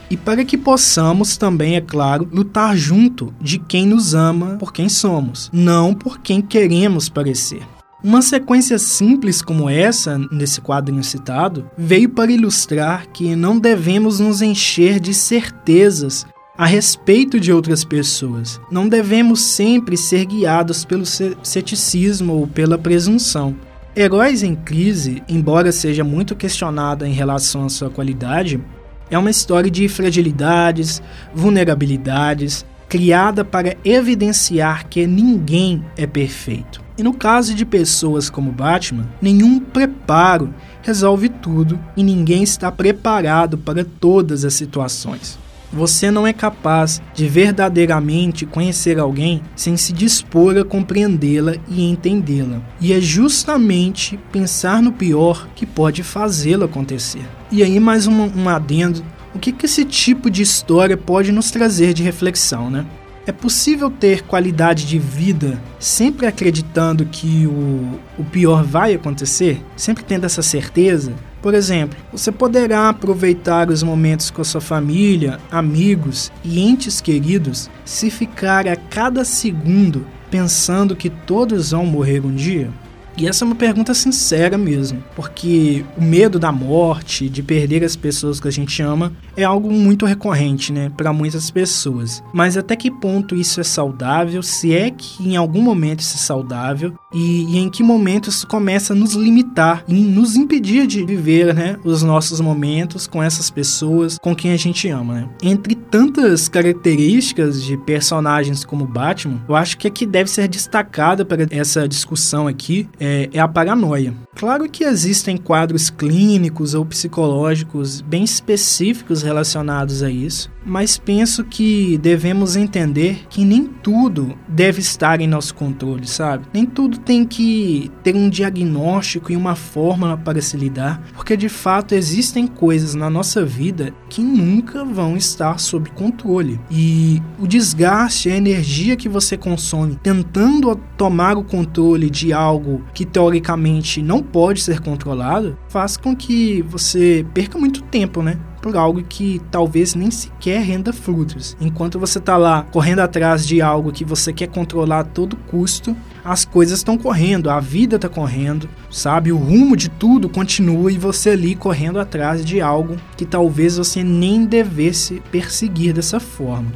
E 0.10 0.17
para 0.17 0.44
que 0.44 0.58
possamos 0.58 1.38
também, 1.38 1.75
é 1.75 1.82
claro, 1.82 2.27
lutar 2.32 2.75
junto 2.75 3.34
de 3.39 3.60
quem 3.60 3.86
nos 3.86 4.15
ama 4.15 4.58
por 4.60 4.74
quem 4.74 4.89
somos, 4.89 5.50
não 5.53 5.94
por 5.94 6.20
quem 6.20 6.41
queremos 6.41 7.08
parecer. 7.08 7.75
Uma 8.05 8.21
sequência 8.21 8.77
simples 8.77 9.41
como 9.41 9.67
essa, 9.67 10.19
nesse 10.31 10.62
quadrinho 10.62 11.03
citado, 11.03 11.67
veio 11.75 12.07
para 12.07 12.31
ilustrar 12.31 13.07
que 13.07 13.35
não 13.35 13.57
devemos 13.57 14.19
nos 14.19 14.43
encher 14.43 15.00
de 15.00 15.12
certezas 15.12 16.24
a 16.55 16.67
respeito 16.67 17.39
de 17.39 17.51
outras 17.51 17.83
pessoas. 17.83 18.62
Não 18.69 18.88
devemos 18.88 19.41
sempre 19.41 19.97
ser 19.97 20.24
guiados 20.25 20.85
pelo 20.85 21.03
ceticismo 21.03 22.33
ou 22.33 22.47
pela 22.47 22.77
presunção. 22.77 23.55
Heróis 23.97 24.43
em 24.43 24.53
Crise, 24.53 25.24
embora 25.27 25.71
seja 25.71 26.03
muito 26.03 26.35
questionada 26.35 27.07
em 27.07 27.12
relação 27.12 27.65
à 27.65 27.69
sua 27.69 27.89
qualidade, 27.89 28.62
é 29.09 29.17
uma 29.17 29.31
história 29.31 29.71
de 29.71 29.89
fragilidades, 29.89 31.01
vulnerabilidades, 31.33 32.63
criada 32.88 33.44
para 33.44 33.75
evidenciar 33.84 34.88
que 34.88 35.06
ninguém 35.06 35.84
é 35.98 36.06
perfeito. 36.06 36.84
E 36.98 37.04
no 37.04 37.13
caso 37.13 37.54
de 37.54 37.65
pessoas 37.65 38.30
como 38.30 38.51
Batman, 38.51 39.10
nenhum 39.22 39.60
preparo 39.60 40.54
resolve 40.82 41.27
tudo 41.27 41.80
e 41.98 42.04
ninguém 42.04 42.44
está 42.44 42.72
preparado 42.72 43.58
para 43.58 43.84
todas 43.84 44.46
as 44.46 44.54
situações. 44.54 45.38
Você 45.74 46.10
não 46.10 46.25
é 46.25 46.32
capaz 46.32 47.01
de 47.13 47.27
verdadeiramente 47.27 48.46
conhecer 48.46 48.98
alguém 48.98 49.42
sem 49.58 49.75
se 49.75 49.92
dispor 49.92 50.58
a 50.58 50.63
compreendê-la 50.63 51.56
e 51.68 51.84
entendê-la. 51.84 52.62
E 52.80 52.94
é 52.94 53.01
justamente 53.01 54.18
pensar 54.32 54.82
no 54.82 54.94
pior 54.94 55.50
que 55.54 55.65
pode 55.65 56.01
fazê-lo 56.01 56.63
acontecer. 56.63 57.25
E 57.51 57.62
aí, 57.62 57.77
mais 57.77 58.08
um, 58.08 58.32
um 58.38 58.48
adendo: 58.48 59.04
o 59.36 59.39
que, 59.39 59.51
que 59.51 59.65
esse 59.65 59.84
tipo 59.84 60.30
de 60.30 60.42
história 60.42 60.96
pode 60.96 61.32
nos 61.32 61.51
trazer 61.51 61.94
de 61.94 62.01
reflexão, 62.01 62.70
né? 62.70 62.86
É 63.27 63.32
possível 63.32 63.89
ter 63.89 64.22
qualidade 64.22 64.86
de 64.86 64.98
vida 64.98 65.60
sempre 65.80 66.25
acreditando 66.25 67.06
que 67.06 67.46
o, 67.46 68.00
o 68.18 68.24
pior 68.24 68.63
vai 68.63 68.94
acontecer? 68.94 69.62
Sempre 69.75 70.04
tendo 70.04 70.25
essa 70.25 70.42
certeza? 70.42 71.13
Por 71.42 71.54
exemplo, 71.54 71.98
você 72.12 72.32
poderá 72.32 72.88
aproveitar 72.88 73.70
os 73.70 73.84
momentos 73.84 74.30
com 74.30 74.42
a 74.42 74.46
sua 74.46 74.62
família, 74.62 75.39
amigos 75.51 76.32
e 76.44 76.60
entes 76.60 77.01
queridos 77.01 77.70
se 77.84 78.10
ficar 78.10 78.67
a 78.67 78.76
cada 78.76 79.26
segundo 79.26 80.06
pensando 80.32 80.95
que 80.95 81.10
todos 81.10 81.71
vão 81.71 81.86
morrer 81.86 82.24
um 82.26 82.34
dia? 82.34 82.69
E 83.17 83.28
essa 83.28 83.43
é 83.43 83.45
uma 83.45 83.56
pergunta 83.56 83.93
sincera 83.93 84.58
mesmo, 84.58 85.01
porque 85.15 85.86
o 85.97 86.01
medo 86.01 86.38
da 86.38 86.51
morte, 86.51 87.30
de 87.30 87.41
perder 87.41 87.84
as 87.84 87.95
pessoas 87.95 88.41
que 88.41 88.47
a 88.47 88.51
gente 88.51 88.82
ama, 88.82 89.13
é 89.38 89.43
algo 89.43 89.71
muito 89.71 90.06
recorrente, 90.06 90.73
né, 90.73 90.91
para 90.97 91.13
muitas 91.13 91.49
pessoas. 91.49 92.21
Mas 92.34 92.58
até 92.58 92.75
que 92.75 92.91
ponto 92.91 93.34
isso 93.34 93.62
é 93.62 93.63
saudável? 93.63 94.43
Se 94.43 94.73
é 94.73 94.91
que 94.91 95.23
em 95.23 95.38
algum 95.38 95.62
momento 95.62 96.01
isso 96.01 96.15
é 96.15 96.19
saudável 96.19 96.93
e, 97.15 97.56
e 97.56 97.58
em 97.58 97.69
que 97.69 97.82
momento 97.82 98.30
isso 98.30 98.45
começa 98.45 98.93
a 98.93 98.95
nos 98.95 99.13
limitar 99.13 99.84
e 99.88 99.93
nos 99.93 100.36
impedir 100.36 100.86
de 100.86 101.06
viver, 101.06 101.54
né, 101.54 101.78
os 101.84 102.04
nossos 102.04 102.41
momentos 102.41 103.08
com 103.08 103.23
essas 103.23 103.49
pessoas 103.49 104.17
com 104.19 104.36
quem 104.36 104.51
a 104.51 104.58
gente 104.58 104.89
ama, 104.89 105.13
né? 105.13 105.30
Entre 105.41 105.75
tantas 105.75 106.49
características 106.49 107.63
de 107.63 107.78
personagens 107.78 108.65
como 108.65 108.86
Batman, 108.86 109.41
eu 109.47 109.56
acho 109.56 109.78
que 109.78 109.88
a 109.88 109.91
que 109.91 110.06
deve 110.06 110.30
ser 110.30 110.47
destacada 110.47 111.23
para 111.23 111.47
essa 111.49 111.88
discussão 111.88 112.47
aqui 112.47 112.88
é, 112.99 113.30
é 113.32 113.39
a 113.39 113.47
paranoia. 113.47 114.13
Claro 114.36 114.69
que 114.69 114.84
existem 114.84 115.38
quadros 115.38 115.89
clínicos 115.89 116.73
ou 116.73 116.86
psicológicos 116.86 118.01
bem 118.01 118.23
específicos 118.23 119.21
relacionados 119.21 120.04
a 120.04 120.10
isso, 120.10 120.51
mas 120.65 120.97
penso 120.97 121.43
que 121.43 121.97
devemos 121.99 122.56
entender 122.56 123.25
que 123.30 123.45
nem 123.45 123.65
tudo 123.65 124.36
deve 124.47 124.80
estar 124.80 125.21
em 125.21 125.28
nosso 125.28 125.54
controle, 125.54 126.08
sabe? 126.08 126.45
Nem 126.54 126.65
tudo 126.65 126.97
tem 126.97 127.23
que 127.23 127.91
ter 128.04 128.15
um 128.15 128.30
diagnóstico 128.30 129.32
e 129.32 129.38
uma 129.38 129.56
fórmula 129.56 130.17
para 130.17 130.41
se 130.41 130.58
lidar, 130.58 131.01
porque 131.13 131.38
de 131.38 131.49
fato 131.49 131.93
existem 131.93 132.47
coisas 132.47 132.95
na 132.95 133.10
nossa 133.10 133.45
vida 133.45 133.93
que 134.10 134.21
nunca 134.21 134.84
vão 134.84 135.15
estar 135.15 135.60
sob 135.60 135.89
controle. 135.91 136.60
E 136.71 137.21
o 137.39 137.47
desgaste, 137.47 138.30
a 138.30 138.36
energia 138.36 138.95
que 138.95 139.08
você 139.08 139.38
consome 139.38 139.95
tentando 140.01 140.75
tomar 140.97 141.38
o 141.38 141.43
controle 141.43 142.10
de 142.10 142.34
algo 142.34 142.84
que 142.93 143.06
teoricamente 143.06 144.01
não 144.01 144.21
pode 144.21 144.62
ser 144.62 144.80
controlado, 144.80 145.58
faz 145.69 145.97
com 145.97 146.15
que 146.15 146.62
você 146.63 147.25
perca 147.34 147.58
muito 147.58 147.84
tempo, 147.84 148.21
né? 148.21 148.38
Por 148.65 148.75
algo 148.75 149.04
que 149.04 149.39
talvez 149.51 149.93
nem 149.93 150.10
sequer 150.10 150.60
renda 150.63 150.91
frutos. 150.91 151.56
Enquanto 151.62 151.99
você 151.99 152.17
está 152.17 152.36
lá 152.36 152.63
correndo 152.71 153.01
atrás 153.01 153.45
de 153.45 153.62
algo 153.62 153.91
que 153.91 154.04
você 154.04 154.34
quer 154.34 154.47
controlar 154.47 155.01
a 155.01 155.04
todo 155.04 155.36
custo, 155.36 155.95
as 156.23 156.45
coisas 156.45 156.80
estão 156.80 156.97
correndo, 156.97 157.51
a 157.51 157.60
vida 157.60 157.97
está 157.97 158.10
correndo, 158.10 158.67
sabe? 158.89 159.32
O 159.32 159.38
rumo 159.38 159.78
de 159.78 159.88
tudo 159.88 160.28
continua 160.28 160.91
e 160.91 160.97
você 160.97 161.30
ali 161.30 161.54
correndo 161.54 161.99
atrás 161.99 162.43
de 162.43 162.60
algo 162.60 162.97
que 163.15 163.23
talvez 163.23 163.78
você 163.78 164.04
nem 164.04 164.45
devesse 164.45 165.21
perseguir 165.32 165.93
dessa 165.93 166.19
forma. 166.19 166.71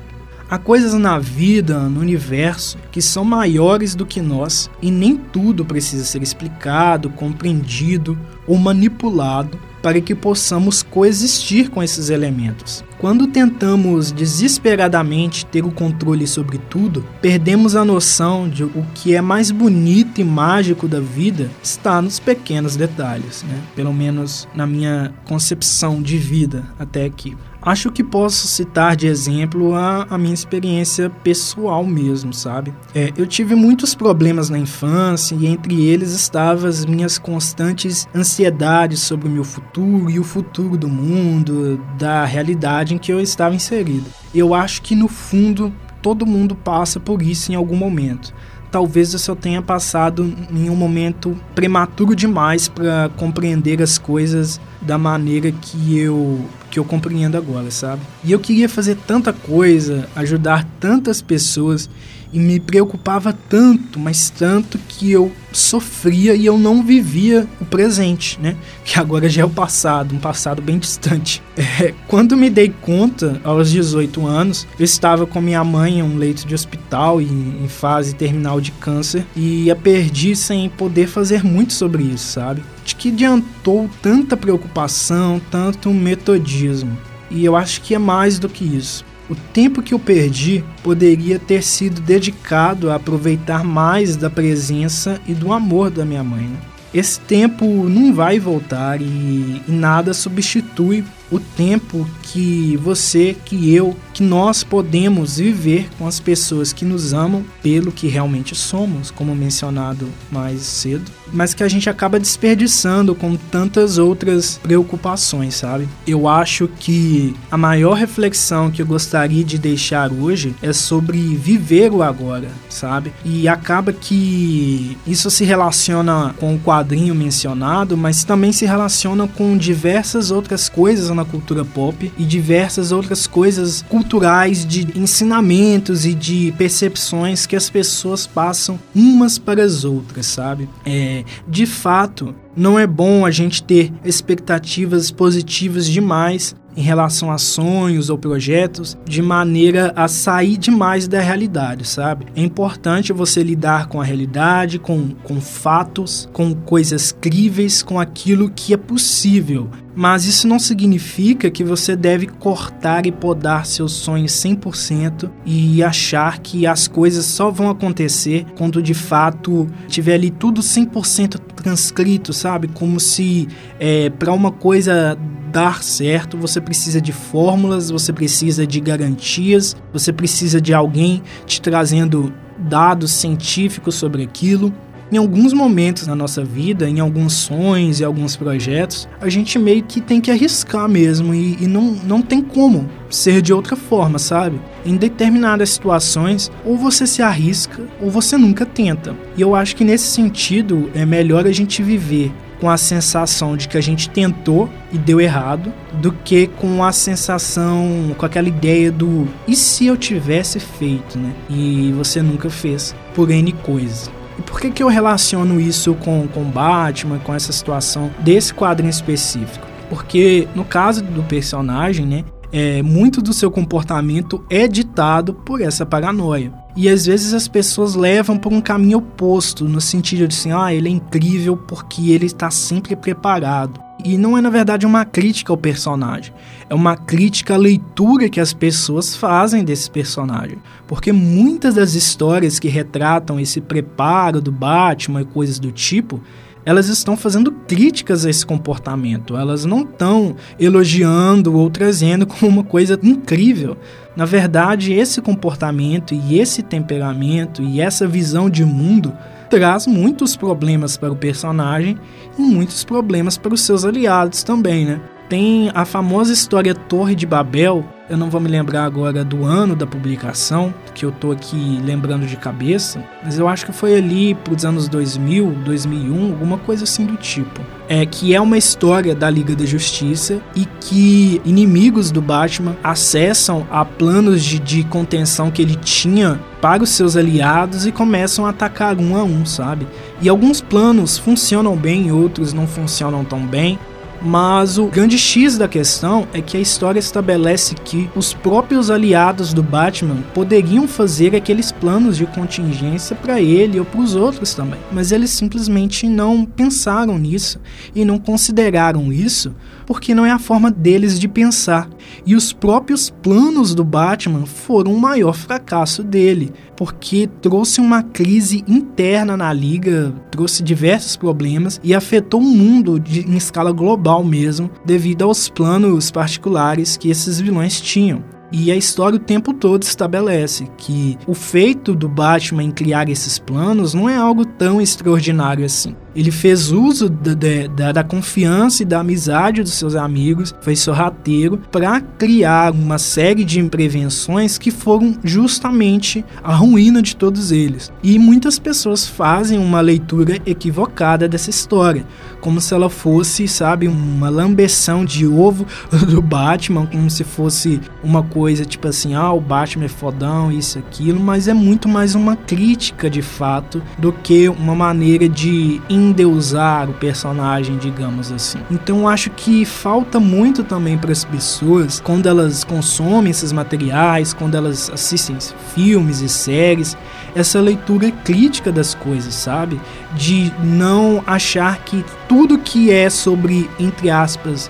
Há 0.47 0.59
coisas 0.59 0.93
na 0.93 1.17
vida, 1.17 1.89
no 1.89 2.01
universo, 2.01 2.77
que 2.91 3.01
são 3.01 3.23
maiores 3.23 3.95
do 3.95 4.05
que 4.05 4.21
nós 4.21 4.69
e 4.79 4.91
nem 4.91 5.17
tudo 5.17 5.65
precisa 5.65 6.03
ser 6.03 6.21
explicado, 6.21 7.09
compreendido 7.09 8.15
ou 8.45 8.57
manipulado 8.59 9.57
para 9.81 10.01
que 10.01 10.15
possamos 10.15 10.83
coexistir 10.83 11.69
com 11.69 11.81
esses 11.81 12.09
elementos. 12.09 12.83
Quando 12.97 13.27
tentamos 13.27 14.11
desesperadamente 14.11 15.45
ter 15.45 15.63
o 15.63 15.71
controle 15.71 16.27
sobre 16.27 16.57
tudo, 16.57 17.05
perdemos 17.21 17.75
a 17.75 17.85
noção 17.85 18.49
de 18.49 18.63
o 18.63 18.85
que 18.93 19.15
é 19.15 19.21
mais 19.21 19.51
bonito 19.51 20.19
e 20.19 20.23
mágico 20.23 20.87
da 20.87 20.99
vida 20.99 21.49
está 21.63 22.01
nos 22.01 22.19
pequenos 22.19 22.75
detalhes, 22.75 23.43
né? 23.43 23.61
pelo 23.73 23.93
menos 23.93 24.47
na 24.53 24.67
minha 24.67 25.13
concepção 25.23 26.01
de 26.01 26.17
vida 26.17 26.65
até 26.77 27.05
aqui. 27.05 27.37
Acho 27.61 27.91
que 27.91 28.03
posso 28.03 28.47
citar 28.47 28.95
de 28.95 29.07
exemplo 29.07 29.75
a, 29.75 30.07
a 30.09 30.17
minha 30.17 30.33
experiência 30.33 31.09
pessoal 31.09 31.85
mesmo, 31.85 32.33
sabe? 32.33 32.73
É, 32.95 33.11
eu 33.17 33.27
tive 33.27 33.53
muitos 33.53 33.93
problemas 33.93 34.49
na 34.49 34.57
infância 34.57 35.35
e 35.35 35.45
entre 35.45 35.85
eles 35.85 36.11
estavam 36.11 36.69
as 36.69 36.85
minhas 36.85 37.17
constantes 37.17 38.07
ansiedades 38.15 39.01
sobre 39.01 39.27
o 39.27 39.31
meu 39.31 39.43
futuro 39.43 40.09
e 40.09 40.19
o 40.19 40.23
futuro 40.23 40.77
do 40.77 40.87
mundo, 40.87 41.81
da 41.97 42.23
realidade 42.23 42.95
em 42.95 42.97
que 42.97 43.11
eu 43.11 43.19
estava 43.19 43.53
inserido. 43.53 44.05
Eu 44.33 44.53
acho 44.53 44.81
que 44.81 44.95
no 44.95 45.09
fundo 45.09 45.73
todo 46.01 46.25
mundo 46.25 46.55
passa 46.55 46.97
por 46.97 47.21
isso 47.21 47.51
em 47.51 47.55
algum 47.55 47.75
momento 47.75 48.33
talvez 48.71 49.13
eu 49.13 49.19
só 49.19 49.35
tenha 49.35 49.61
passado 49.61 50.33
em 50.51 50.69
um 50.69 50.75
momento 50.75 51.37
prematuro 51.55 52.15
demais 52.15 52.67
para 52.67 53.09
compreender 53.17 53.81
as 53.81 53.97
coisas 53.97 54.59
da 54.81 54.97
maneira 54.97 55.51
que 55.51 55.97
eu 55.97 56.45
que 56.69 56.77
eu 56.77 56.85
compreendo 56.85 57.35
agora, 57.35 57.71
sabe? 57.71 58.01
E 58.23 58.31
eu 58.31 58.39
queria 58.39 58.69
fazer 58.69 58.95
tanta 59.07 59.33
coisa, 59.33 60.07
ajudar 60.15 60.67
tantas 60.79 61.19
pessoas 61.19 61.89
e 62.31 62.39
me 62.39 62.59
preocupava 62.59 63.33
tanto, 63.33 63.99
mas 63.99 64.29
tanto 64.29 64.77
que 64.77 65.11
eu 65.11 65.31
sofria 65.51 66.35
e 66.35 66.45
eu 66.45 66.57
não 66.57 66.83
vivia 66.83 67.47
o 67.59 67.65
presente, 67.65 68.39
né? 68.39 68.55
Que 68.85 68.99
agora 68.99 69.27
já 69.27 69.41
é 69.41 69.45
o 69.45 69.49
passado, 69.49 70.15
um 70.15 70.19
passado 70.19 70.61
bem 70.61 70.77
distante. 70.77 71.41
É, 71.81 71.93
quando 72.07 72.37
me 72.37 72.49
dei 72.49 72.73
conta, 72.81 73.39
aos 73.43 73.69
18 73.69 74.25
anos, 74.25 74.65
eu 74.77 74.85
estava 74.85 75.25
com 75.27 75.41
minha 75.41 75.61
mãe 75.61 75.99
em 75.99 76.01
um 76.01 76.17
leito 76.17 76.47
de 76.47 76.55
hospital 76.55 77.21
em, 77.21 77.63
em 77.63 77.67
fase 77.67 78.15
terminal 78.15 78.61
de 78.61 78.71
câncer 78.71 79.25
e 79.35 79.69
a 79.69 79.75
perdi 79.75 80.37
sem 80.37 80.69
poder 80.69 81.07
fazer 81.07 81.43
muito 81.43 81.73
sobre 81.73 82.03
isso, 82.03 82.31
sabe? 82.31 82.63
De 82.85 82.95
que 82.95 83.09
adiantou 83.09 83.89
tanta 84.01 84.37
preocupação, 84.37 85.41
tanto 85.51 85.93
metodismo. 85.93 86.97
E 87.29 87.43
eu 87.43 87.57
acho 87.57 87.81
que 87.81 87.93
é 87.93 87.99
mais 87.99 88.39
do 88.39 88.47
que 88.47 88.63
isso. 88.63 89.05
O 89.29 89.35
tempo 89.35 89.83
que 89.83 89.93
eu 89.93 89.99
perdi 89.99 90.63
poderia 90.81 91.37
ter 91.37 91.63
sido 91.63 92.01
dedicado 92.01 92.89
a 92.89 92.95
aproveitar 92.95 93.63
mais 93.63 94.15
da 94.15 94.29
presença 94.29 95.21
e 95.27 95.33
do 95.33 95.53
amor 95.53 95.91
da 95.91 96.03
minha 96.03 96.23
mãe. 96.23 96.45
Né? 96.45 96.57
Esse 96.91 97.19
tempo 97.19 97.65
não 97.87 98.11
vai 98.11 98.39
voltar 98.39 98.99
e, 98.99 99.05
e 99.05 99.63
nada 99.67 100.13
substitui 100.15 101.03
o 101.31 101.39
tempo 101.39 102.07
que 102.23 102.77
você, 102.77 103.35
que 103.45 103.73
eu, 103.73 103.95
que 104.13 104.23
nós 104.23 104.63
podemos 104.63 105.37
viver 105.37 105.89
com 105.97 106.07
as 106.07 106.19
pessoas 106.19 106.73
que 106.73 106.85
nos 106.85 107.13
amam 107.13 107.43
pelo 107.61 107.91
que 107.91 108.07
realmente 108.07 108.55
somos, 108.55 109.11
como 109.11 109.35
mencionado 109.35 110.07
mais 110.31 110.61
cedo, 110.61 111.09
mas 111.31 111.53
que 111.53 111.63
a 111.63 111.67
gente 111.67 111.89
acaba 111.89 112.19
desperdiçando 112.19 113.13
com 113.13 113.35
tantas 113.35 113.97
outras 113.97 114.59
preocupações, 114.61 115.55
sabe? 115.55 115.87
Eu 116.05 116.27
acho 116.27 116.67
que 116.79 117.35
a 117.51 117.57
maior 117.57 117.93
reflexão 117.93 118.71
que 118.71 118.81
eu 118.81 118.85
gostaria 118.85 119.43
de 119.43 119.57
deixar 119.57 120.11
hoje 120.11 120.55
é 120.61 120.73
sobre 120.73 121.19
viver 121.35 121.91
o 121.91 122.01
agora, 122.01 122.49
sabe? 122.69 123.11
E 123.23 123.47
acaba 123.47 123.93
que 123.93 124.97
isso 125.05 125.29
se 125.29 125.43
relaciona 125.43 126.33
com 126.39 126.55
o 126.55 126.59
quadrinho 126.59 127.13
mencionado, 127.15 127.95
mas 127.95 128.23
também 128.23 128.51
se 128.51 128.65
relaciona 128.65 129.27
com 129.27 129.57
diversas 129.57 130.31
outras 130.31 130.67
coisas 130.67 131.09
na 131.19 131.25
cultura 131.25 131.63
pop 131.65 132.11
e 132.17 132.23
diversas 132.23 132.91
outras 132.91 133.27
coisas 133.27 133.83
culturais 133.87 134.65
de 134.65 134.87
ensinamentos 134.97 136.05
e 136.05 136.13
de 136.13 136.53
percepções 136.57 137.45
que 137.45 137.55
as 137.55 137.69
pessoas 137.69 138.25
passam 138.25 138.79
umas 138.95 139.37
para 139.37 139.63
as 139.63 139.83
outras, 139.83 140.25
sabe? 140.25 140.69
É, 140.85 141.23
de 141.47 141.65
fato, 141.65 142.33
não 142.55 142.79
é 142.79 142.87
bom 142.87 143.25
a 143.25 143.31
gente 143.31 143.61
ter 143.61 143.91
expectativas 144.03 145.11
positivas 145.11 145.85
demais 145.87 146.55
em 146.79 146.81
relação 146.81 147.29
a 147.31 147.37
sonhos 147.37 148.09
ou 148.09 148.17
projetos, 148.17 148.97
de 149.05 149.21
maneira 149.21 149.91
a 149.95 150.07
sair 150.07 150.55
demais 150.55 151.09
da 151.09 151.19
realidade, 151.19 151.85
sabe? 151.85 152.27
É 152.35 152.41
importante 152.41 153.11
você 153.11 153.43
lidar 153.43 153.87
com 153.87 153.99
a 153.99 154.03
realidade, 154.03 154.79
com, 154.79 155.09
com 155.23 155.41
fatos, 155.41 156.29
com 156.31 156.53
coisas 156.53 157.11
críveis, 157.11 157.83
com 157.83 157.99
aquilo 157.99 158.49
que 158.49 158.73
é 158.73 158.77
possível. 158.77 159.69
Mas 159.99 160.23
isso 160.23 160.47
não 160.47 160.59
significa 160.59 161.51
que 161.51 161.61
você 161.61 161.93
deve 161.93 162.25
cortar 162.25 163.05
e 163.05 163.11
podar 163.11 163.65
seus 163.65 163.91
sonhos 163.91 164.31
100% 164.31 165.29
e 165.45 165.83
achar 165.83 166.39
que 166.39 166.65
as 166.65 166.87
coisas 166.87 167.25
só 167.25 167.51
vão 167.51 167.69
acontecer 167.69 168.45
quando 168.57 168.81
de 168.81 168.93
fato 168.93 169.67
tiver 169.89 170.13
ali 170.13 170.29
tudo 170.29 170.61
100% 170.61 171.37
transcrito, 171.53 172.31
sabe? 172.31 172.69
Como 172.69 172.97
se 172.97 173.49
é, 173.77 174.09
para 174.09 174.31
uma 174.31 174.53
coisa 174.53 175.17
dar 175.51 175.83
certo, 175.83 176.37
você 176.37 176.61
precisa 176.61 177.01
de 177.01 177.11
fórmulas, 177.11 177.89
você 177.89 178.13
precisa 178.13 178.65
de 178.65 178.79
garantias, 178.79 179.75
você 179.91 180.13
precisa 180.13 180.61
de 180.61 180.73
alguém 180.73 181.21
te 181.45 181.61
trazendo 181.61 182.31
dados 182.57 183.11
científicos 183.11 183.95
sobre 183.95 184.23
aquilo. 184.23 184.73
Em 185.11 185.17
alguns 185.17 185.53
momentos 185.53 186.05
na 186.05 186.15
nossa 186.15 186.43
vida, 186.43 186.87
em 186.87 186.99
alguns 186.99 187.33
sonhos 187.33 187.99
e 187.99 188.03
alguns 188.03 188.35
projetos, 188.35 189.09
a 189.19 189.27
gente 189.27 189.57
meio 189.57 189.81
que 189.81 189.99
tem 189.99 190.21
que 190.21 190.29
arriscar 190.29 190.87
mesmo 190.87 191.33
e, 191.33 191.57
e 191.59 191.67
não, 191.67 191.93
não 192.03 192.21
tem 192.21 192.43
como 192.43 192.87
ser 193.09 193.41
de 193.41 193.51
outra 193.51 193.75
forma, 193.75 194.19
sabe? 194.19 194.61
Em 194.85 194.95
determinadas 194.95 195.71
situações, 195.71 196.51
ou 196.63 196.77
você 196.77 197.07
se 197.07 197.23
arrisca 197.23 197.81
ou 197.99 198.11
você 198.11 198.37
nunca 198.37 198.67
tenta. 198.67 199.15
E 199.35 199.41
eu 199.41 199.55
acho 199.55 199.75
que 199.75 199.83
nesse 199.83 200.07
sentido 200.09 200.91
é 200.93 201.07
melhor 201.07 201.47
a 201.47 201.51
gente 201.51 201.81
viver 201.81 202.31
com 202.59 202.69
a 202.69 202.77
sensação 202.77 203.57
de 203.57 203.67
que 203.67 203.77
a 203.77 203.81
gente 203.81 204.09
tentou 204.09 204.69
e 204.91 204.97
deu 204.97 205.19
errado, 205.19 205.73
do 205.93 206.11
que 206.11 206.45
com 206.45 206.83
a 206.83 206.91
sensação, 206.91 208.13
com 208.15 208.25
aquela 208.25 208.47
ideia 208.47 208.91
do 208.91 209.27
e 209.47 209.55
se 209.55 209.87
eu 209.87 209.97
tivesse 209.97 210.59
feito, 210.59 211.17
né? 211.17 211.33
E 211.49 211.91
você 211.97 212.21
nunca 212.21 212.49
fez, 212.49 212.93
por 213.15 213.31
N 213.31 213.51
coisas. 213.53 214.18
E 214.39 214.41
por 214.41 214.61
que, 214.61 214.71
que 214.71 214.81
eu 214.81 214.87
relaciono 214.87 215.59
isso 215.59 215.93
com, 215.95 216.25
com 216.29 216.45
Batman, 216.45 217.19
com 217.19 217.33
essa 217.33 217.51
situação 217.51 218.09
desse 218.19 218.53
quadrinho 218.53 218.89
específico? 218.89 219.67
Porque 219.89 220.47
no 220.55 220.63
caso 220.63 221.03
do 221.03 221.21
personagem, 221.23 222.05
né, 222.05 222.23
é, 222.49 222.81
muito 222.81 223.21
do 223.21 223.33
seu 223.33 223.51
comportamento 223.51 224.41
é 224.49 224.65
ditado 224.65 225.33
por 225.33 225.61
essa 225.61 225.85
paranoia. 225.85 226.53
E 226.75 226.87
às 226.87 227.05
vezes 227.05 227.33
as 227.33 227.47
pessoas 227.47 227.95
levam 227.95 228.37
por 228.37 228.53
um 228.53 228.61
caminho 228.61 228.99
oposto, 228.99 229.65
no 229.65 229.81
sentido 229.81 230.27
de 230.27 230.35
assim, 230.35 230.51
ah, 230.51 230.73
ele 230.73 230.87
é 230.87 230.91
incrível 230.91 231.57
porque 231.57 232.11
ele 232.11 232.25
está 232.25 232.49
sempre 232.51 232.95
preparado. 232.95 233.79
E 234.03 234.17
não 234.17 234.37
é 234.37 234.41
na 234.41 234.49
verdade 234.49 234.85
uma 234.85 235.03
crítica 235.03 235.51
ao 235.51 235.57
personagem, 235.57 236.33
é 236.69 236.73
uma 236.73 236.95
crítica 236.95 237.55
à 237.55 237.57
leitura 237.57 238.29
que 238.29 238.39
as 238.39 238.53
pessoas 238.53 239.13
fazem 239.13 239.63
desse 239.63 239.91
personagem. 239.91 240.57
Porque 240.87 241.11
muitas 241.11 241.75
das 241.75 241.95
histórias 241.95 242.59
que 242.59 242.69
retratam 242.69 243.39
esse 243.39 243.59
preparo 243.59 244.39
do 244.39 244.51
Batman 244.51 245.21
e 245.21 245.25
coisas 245.25 245.59
do 245.59 245.71
tipo 245.71 246.21
elas 246.69 246.87
estão 246.87 247.17
fazendo 247.17 247.51
críticas 247.51 248.27
a 248.27 248.29
esse 248.29 248.45
comportamento, 248.45 249.35
elas 249.35 249.65
não 249.65 249.81
estão 249.81 250.35
elogiando 250.59 251.57
ou 251.57 251.67
trazendo 251.67 252.27
como 252.27 252.47
uma 252.47 252.63
coisa 252.63 252.99
incrível. 253.01 253.75
Na 254.15 254.23
verdade, 254.23 254.93
esse 254.93 255.19
comportamento 255.19 256.13
e 256.13 256.39
esse 256.39 256.61
temperamento 256.61 257.63
e 257.63 257.81
essa 257.81 258.07
visão 258.07 258.51
de 258.51 258.63
mundo 258.63 259.11
traz 259.49 259.87
muitos 259.87 260.35
problemas 260.35 260.95
para 260.95 261.11
o 261.11 261.15
personagem 261.15 261.97
e 262.37 262.41
muitos 262.43 262.83
problemas 262.83 263.35
para 263.35 263.55
os 263.55 263.61
seus 263.61 263.83
aliados 263.83 264.43
também, 264.43 264.85
né? 264.85 265.01
Tem 265.27 265.71
a 265.73 265.85
famosa 265.85 266.31
história 266.31 266.75
Torre 266.75 267.15
de 267.15 267.25
Babel, 267.25 267.83
eu 268.09 268.17
não 268.17 268.29
vou 268.29 268.41
me 268.41 268.47
lembrar 268.47 268.85
agora 268.85 269.23
do 269.23 269.45
ano 269.45 269.75
da 269.75 269.85
publicação, 269.85 270.73
que 270.95 271.05
eu 271.05 271.11
tô 271.11 271.31
aqui 271.31 271.79
lembrando 271.83 272.25
de 272.25 272.35
cabeça, 272.35 273.03
mas 273.23 273.37
eu 273.37 273.47
acho 273.47 273.65
que 273.65 273.71
foi 273.71 273.95
ali 273.95 274.33
pros 274.33 274.65
anos 274.65 274.87
2000, 274.87 275.51
2001, 275.63 276.31
alguma 276.31 276.57
coisa 276.57 276.83
assim 276.83 277.05
do 277.05 277.15
tipo. 277.15 277.61
É 277.87 278.05
que 278.05 278.33
é 278.35 278.41
uma 278.41 278.57
história 278.57 279.15
da 279.15 279.29
Liga 279.29 279.55
da 279.55 279.65
Justiça 279.65 280.41
e 280.55 280.65
que 280.81 281.41
inimigos 281.45 282.11
do 282.11 282.21
Batman 282.21 282.75
acessam 282.83 283.65
a 283.71 283.85
planos 283.85 284.43
de, 284.43 284.59
de 284.59 284.83
contenção 284.83 285.51
que 285.51 285.61
ele 285.61 285.75
tinha 285.75 286.39
para 286.61 286.83
os 286.83 286.89
seus 286.89 287.15
aliados 287.15 287.85
e 287.85 287.91
começam 287.91 288.45
a 288.45 288.49
atacar 288.49 288.97
um 288.97 289.15
a 289.15 289.23
um, 289.23 289.45
sabe? 289.45 289.87
E 290.21 290.27
alguns 290.27 290.61
planos 290.61 291.17
funcionam 291.17 291.75
bem, 291.75 292.11
outros 292.11 292.53
não 292.53 292.67
funcionam 292.67 293.23
tão 293.23 293.45
bem. 293.45 293.79
Mas 294.21 294.77
o 294.77 294.87
grande 294.87 295.17
X 295.17 295.57
da 295.57 295.67
questão 295.67 296.27
é 296.33 296.41
que 296.41 296.57
a 296.57 296.59
história 296.59 296.99
estabelece 296.99 297.73
que 297.75 298.09
os 298.15 298.33
próprios 298.33 298.91
aliados 298.91 299.53
do 299.53 299.63
Batman 299.63 300.17
poderiam 300.33 300.87
fazer 300.87 301.35
aqueles 301.35 301.71
planos 301.71 302.17
de 302.17 302.25
contingência 302.25 303.15
para 303.15 303.39
ele 303.39 303.79
ou 303.79 303.85
para 303.85 304.01
os 304.01 304.15
outros 304.15 304.53
também. 304.53 304.79
Mas 304.91 305.11
eles 305.11 305.29
simplesmente 305.29 306.07
não 306.07 306.45
pensaram 306.45 307.17
nisso 307.17 307.59
e 307.95 308.03
não 308.03 308.19
consideraram 308.19 309.11
isso 309.11 309.55
porque 309.85 310.13
não 310.13 310.25
é 310.25 310.31
a 310.31 310.39
forma 310.39 310.69
deles 310.69 311.19
de 311.19 311.27
pensar. 311.27 311.89
E 312.25 312.35
os 312.35 312.53
próprios 312.53 313.09
planos 313.09 313.73
do 313.73 313.83
Batman 313.83 314.45
foram 314.45 314.93
o 314.93 314.99
maior 314.99 315.33
fracasso 315.33 316.03
dele, 316.03 316.51
porque 316.75 317.27
trouxe 317.41 317.81
uma 317.81 318.03
crise 318.03 318.63
interna 318.67 319.35
na 319.35 319.51
liga, 319.51 320.13
trouxe 320.31 320.63
diversos 320.63 321.15
problemas 321.15 321.79
e 321.83 321.93
afetou 321.93 322.41
o 322.41 322.43
mundo 322.43 322.99
de, 322.99 323.21
em 323.21 323.37
escala 323.37 323.71
global 323.71 324.23
mesmo, 324.23 324.69
devido 324.85 325.23
aos 325.23 325.49
planos 325.49 326.11
particulares 326.11 326.97
que 326.97 327.09
esses 327.09 327.39
vilões 327.39 327.79
tinham. 327.81 328.38
E 328.51 328.71
a 328.71 328.75
história 328.75 329.17
o 329.17 329.19
tempo 329.19 329.53
todo 329.53 329.83
estabelece 329.83 330.67
que 330.77 331.17
o 331.27 331.35
feito 331.35 331.93
do 331.93 332.09
Batman 332.09 332.63
em 332.63 332.71
criar 332.71 333.07
esses 333.07 333.37
planos 333.37 333.93
não 333.93 334.09
é 334.09 334.15
algo 334.15 334.43
tão 334.43 334.81
extraordinário 334.81 335.63
assim. 335.63 335.95
Ele 336.15 336.31
fez 336.31 336.71
uso 336.71 337.07
da, 337.07 337.33
da, 337.67 337.91
da, 337.91 338.03
confiança 338.03 338.81
e 338.81 338.85
da 338.85 338.99
amizade 338.99 339.61
dos 339.61 339.73
seus 339.73 339.95
amigos, 339.95 340.53
foi 340.59 340.75
sorrateiro, 340.75 341.57
para 341.71 342.01
criar 342.01 342.73
uma 342.73 342.97
série 342.97 343.45
de 343.45 343.61
prevenções 343.63 344.57
que 344.57 344.71
foram 344.71 345.15
justamente 345.23 346.25
a 346.43 346.55
ruína 346.55 347.01
de 347.01 347.15
todos 347.15 347.51
eles. 347.51 347.91
E 348.01 348.17
muitas 348.17 348.57
pessoas 348.57 349.07
fazem 349.07 349.59
uma 349.59 349.81
leitura 349.81 350.39
equivocada 350.45 351.27
dessa 351.27 351.51
história, 351.51 352.05
como 352.41 352.59
se 352.59 352.73
ela 352.73 352.89
fosse, 352.89 353.47
sabe, 353.47 353.87
uma 353.87 354.29
lambeção 354.29 355.05
de 355.05 355.27
ovo 355.27 355.67
do 356.09 356.21
Batman, 356.21 356.87
como 356.87 357.09
se 357.09 357.23
fosse 357.23 357.79
uma 358.03 358.23
coisa 358.23 358.38
tipo 358.65 358.87
assim, 358.87 359.13
ah, 359.13 359.31
o 359.31 359.39
Batman 359.39 359.85
é 359.85 359.87
fodão, 359.87 360.51
isso, 360.51 360.79
aquilo, 360.79 361.19
mas 361.19 361.47
é 361.47 361.53
muito 361.53 361.87
mais 361.87 362.15
uma 362.15 362.35
crítica 362.35 363.09
de 363.09 363.21
fato 363.21 363.81
do 363.97 364.11
que 364.11 364.47
uma 364.47 364.75
maneira 364.75 365.27
de 365.27 365.81
endeusar 365.89 366.89
o 366.89 366.93
personagem, 366.93 367.77
digamos 367.77 368.31
assim. 368.31 368.59
Então 368.69 369.07
acho 369.07 369.29
que 369.29 369.65
falta 369.65 370.19
muito 370.19 370.63
também 370.63 370.97
para 370.97 371.11
as 371.11 371.23
pessoas 371.23 371.99
quando 371.99 372.27
elas 372.27 372.63
consomem 372.63 373.31
esses 373.31 373.51
materiais, 373.51 374.33
quando 374.33 374.55
elas 374.55 374.89
assistem 374.89 375.37
filmes 375.73 376.21
e 376.21 376.29
séries, 376.29 376.97
essa 377.35 377.59
leitura 377.59 378.11
crítica 378.11 378.71
das 378.71 378.93
coisas, 378.93 379.33
sabe? 379.33 379.79
De 380.15 380.51
não 380.63 381.23
achar 381.25 381.79
que 381.79 382.03
tudo 382.27 382.57
que 382.57 382.91
é 382.91 383.09
sobre 383.09 383.69
entre 383.79 384.09
aspas 384.09 384.69